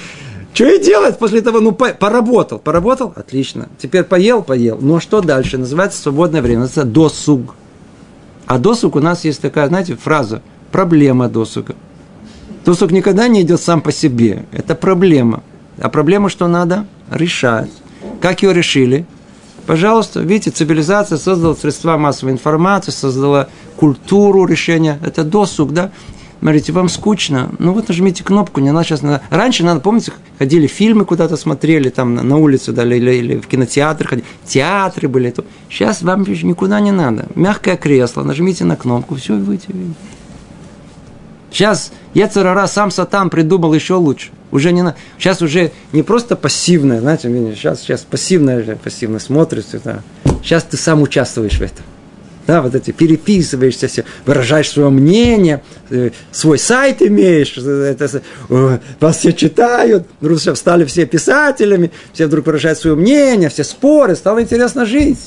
[0.57, 1.61] Что и делать после того?
[1.61, 2.59] Ну, поработал.
[2.59, 3.13] Поработал?
[3.15, 3.69] Отлично.
[3.77, 4.43] Теперь поел?
[4.43, 4.79] Поел.
[4.81, 5.59] Ну, а что дальше?
[5.59, 6.61] Называется свободное время.
[6.61, 7.55] Называется досуг.
[8.47, 10.41] А досуг у нас есть такая, знаете, фраза.
[10.73, 11.75] Проблема досуга.
[12.65, 14.47] Досуг никогда не идет сам по себе.
[14.51, 15.43] Это проблема.
[15.79, 17.71] А проблема, что надо решать.
[18.23, 19.05] Как ее решили?
[19.67, 24.99] Пожалуйста, видите, цивилизация создала средства массовой информации, создала культуру решения.
[25.05, 25.91] Это досуг, да?
[26.41, 29.23] Смотрите, вам скучно, ну вот нажмите кнопку, не надо сейчас надо.
[29.31, 33.47] Раньше надо, помните, ходили фильмы куда-то смотрели, там на, на улице, да, или, или в
[33.47, 35.31] кинотеатр ходили, театры были.
[35.31, 35.45] То.
[35.71, 37.27] Сейчас вам никуда не надо.
[37.35, 39.73] Мягкое кресло, нажмите на кнопку, все, и выйдете.
[41.51, 44.31] Сейчас Ецерара сам Сатан придумал еще лучше.
[44.53, 44.95] Уже не на...
[45.19, 50.03] Сейчас уже не просто пассивное, знаете, сейчас, сейчас пассивное, пассивно смотришь, да.
[50.43, 51.85] сейчас ты сам участвуешь в этом
[52.47, 58.23] да, вот эти переписываешься, выражаешь свое мнение, э, свой сайт имеешь, это,
[59.01, 64.15] вас все читают, вдруг все стали все писателями, все вдруг выражают свое мнение, все споры,
[64.15, 65.19] стало интересно жить.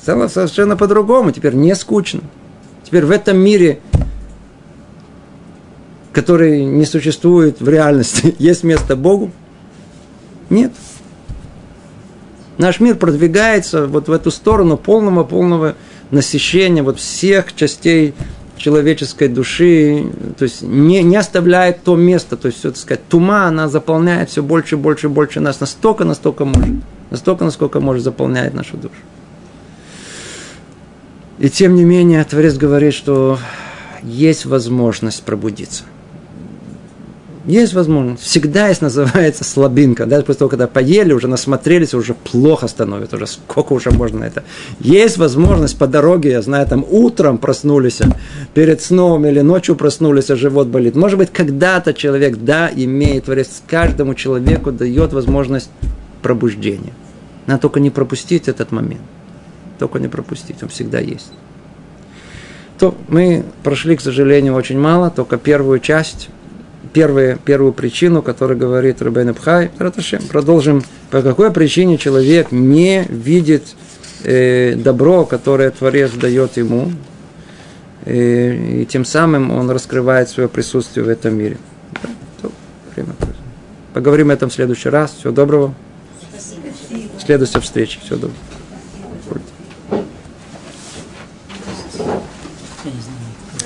[0.00, 2.20] Стало совершенно по-другому, теперь не скучно.
[2.84, 3.80] Теперь в этом мире,
[6.12, 9.30] который не существует в реальности, есть место Богу?
[10.50, 10.72] Нет.
[12.58, 15.74] Наш мир продвигается вот в эту сторону полного-полного
[16.14, 18.14] насыщение вот всех частей
[18.56, 20.06] человеческой души,
[20.38, 24.30] то есть не, не оставляет то место, то есть, все, так сказать, тума, она заполняет
[24.30, 26.76] все больше, больше, больше нас, настолько, настолько может,
[27.10, 28.94] настолько, насколько может заполнять нашу душу.
[31.38, 33.38] И тем не менее, Творец говорит, что
[34.02, 35.84] есть возможность пробудиться.
[37.46, 38.22] Есть возможность.
[38.22, 40.06] Всегда есть, называется, слабинка.
[40.06, 43.16] Даже после того, когда поели, уже насмотрелись, уже плохо становится.
[43.16, 44.44] Уже сколько уже можно это.
[44.80, 48.00] Есть возможность по дороге, я знаю, там утром проснулись,
[48.54, 50.96] перед сном или ночью проснулись, а живот болит.
[50.96, 55.70] Может быть, когда-то человек, да, имеет, творец, каждому человеку дает возможность
[56.22, 56.94] пробуждения.
[57.46, 59.02] Надо только не пропустить этот момент.
[59.78, 61.30] Только не пропустить, он всегда есть.
[62.78, 66.30] То мы прошли, к сожалению, очень мало, только первую часть
[66.94, 69.70] первую, первую причину, которую говорит Рубен Пхай.
[70.30, 70.82] Продолжим.
[71.10, 73.64] По какой причине человек не видит
[74.22, 76.92] э, добро, которое Творец дает ему,
[78.06, 81.58] и, э, и тем самым он раскрывает свое присутствие в этом мире.
[83.92, 85.14] Поговорим об этом в следующий раз.
[85.14, 85.74] Всего доброго.
[86.30, 86.68] Спасибо.
[87.24, 88.00] Следующая встреча.
[88.00, 88.53] Всего доброго.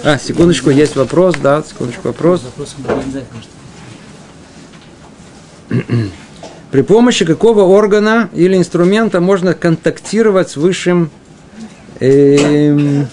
[0.09, 2.43] А, секундочку, есть вопрос, да, секундочку, вопрос.
[6.71, 11.11] При помощи какого органа или инструмента можно контактировать с высшим
[12.01, 13.05] э,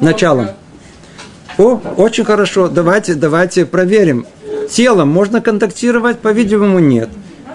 [0.00, 0.50] началом?
[1.58, 2.68] О, очень хорошо.
[2.68, 4.26] Давайте, давайте проверим.
[4.70, 6.20] Телом можно контактировать?
[6.20, 7.08] По-видимому, нет.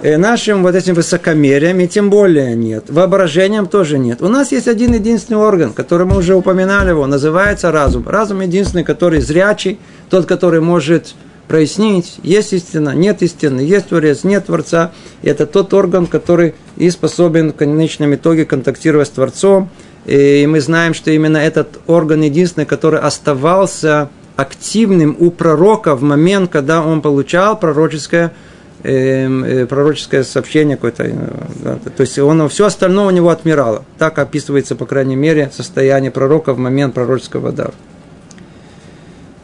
[0.06, 2.92] Э, нашим вот этим высокомерием и тем более нет.
[2.92, 4.22] Воображением тоже нет.
[4.22, 8.08] У нас есть один единственный орган, который мы уже упоминали его, называется разум.
[8.08, 9.80] Разум единственный, который зрячий,
[10.12, 11.16] тот, который может
[11.48, 14.92] прояснить, есть истина, нет истины, есть Творец, нет Творца.
[15.24, 19.70] И это тот орган, который и способен в конечном итоге контактировать с Творцом.
[20.06, 26.52] И мы знаем, что именно этот орган единственный, который оставался активным у пророка в момент,
[26.52, 31.04] когда он получал пророческое э, пророческое сообщение какое-то.
[31.06, 33.84] Э, то есть он, все остальное у него отмирало.
[33.98, 37.74] Так описывается, по крайней мере, состояние пророка в момент пророческого дара.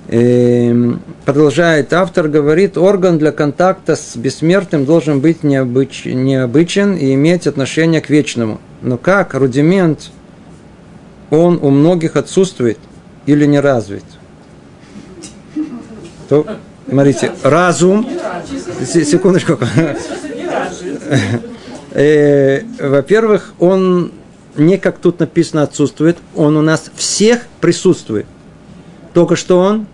[0.07, 7.47] Эм, продолжает автор, говорит, орган для контакта с бессмертным должен быть необыч, необычен и иметь
[7.47, 8.59] отношение к вечному.
[8.81, 10.11] Но как рудимент,
[11.29, 12.77] он у многих отсутствует
[13.25, 14.03] или не развит.
[16.27, 16.45] То
[16.91, 18.05] Смотрите, разум,
[18.85, 19.57] секундочку.
[21.93, 24.11] Э, во-первых, он
[24.55, 28.25] не как тут написано отсутствует, он у нас всех присутствует.
[29.13, 29.87] Только что он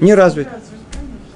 [0.00, 0.48] не развит.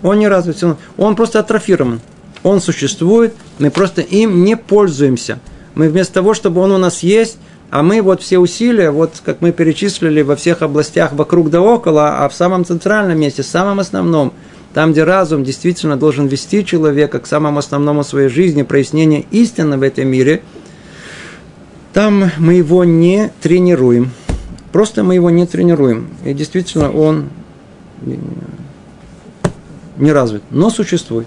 [0.02, 0.56] Он не развит.
[0.96, 2.00] Он просто атрофирован.
[2.42, 5.38] Он существует, мы просто им не пользуемся.
[5.74, 7.38] Мы вместо того, чтобы он у нас есть,
[7.70, 12.24] а мы вот все усилия, вот как мы перечислили во всех областях вокруг да около,
[12.24, 14.32] а в самом центральном месте, самом основном,
[14.74, 19.82] там, где разум действительно должен вести человека к самому основному своей жизни, прояснение истины в
[19.82, 20.42] этом мире,
[21.92, 24.12] там мы его не тренируем.
[24.72, 26.08] Просто мы его не тренируем.
[26.24, 27.30] И действительно он
[29.96, 31.26] не развит, но существует.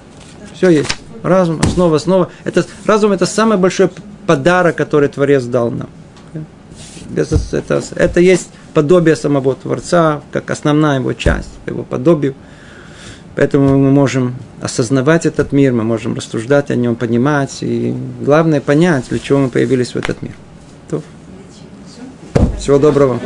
[0.53, 0.89] Все есть.
[1.21, 2.31] Разум, основа, основа.
[2.43, 3.89] Это, разум– это самый большой
[4.25, 5.89] подарок, который Творец дал нам.
[7.15, 12.35] Это, это, это есть подобие самого Творца, как основная его часть, его подобию.
[13.35, 17.57] Поэтому мы можем осознавать этот мир, мы можем рассуждать о нем, понимать.
[17.61, 20.33] И главное понять, для чего мы появились в этот мир.
[22.57, 23.19] Всего доброго.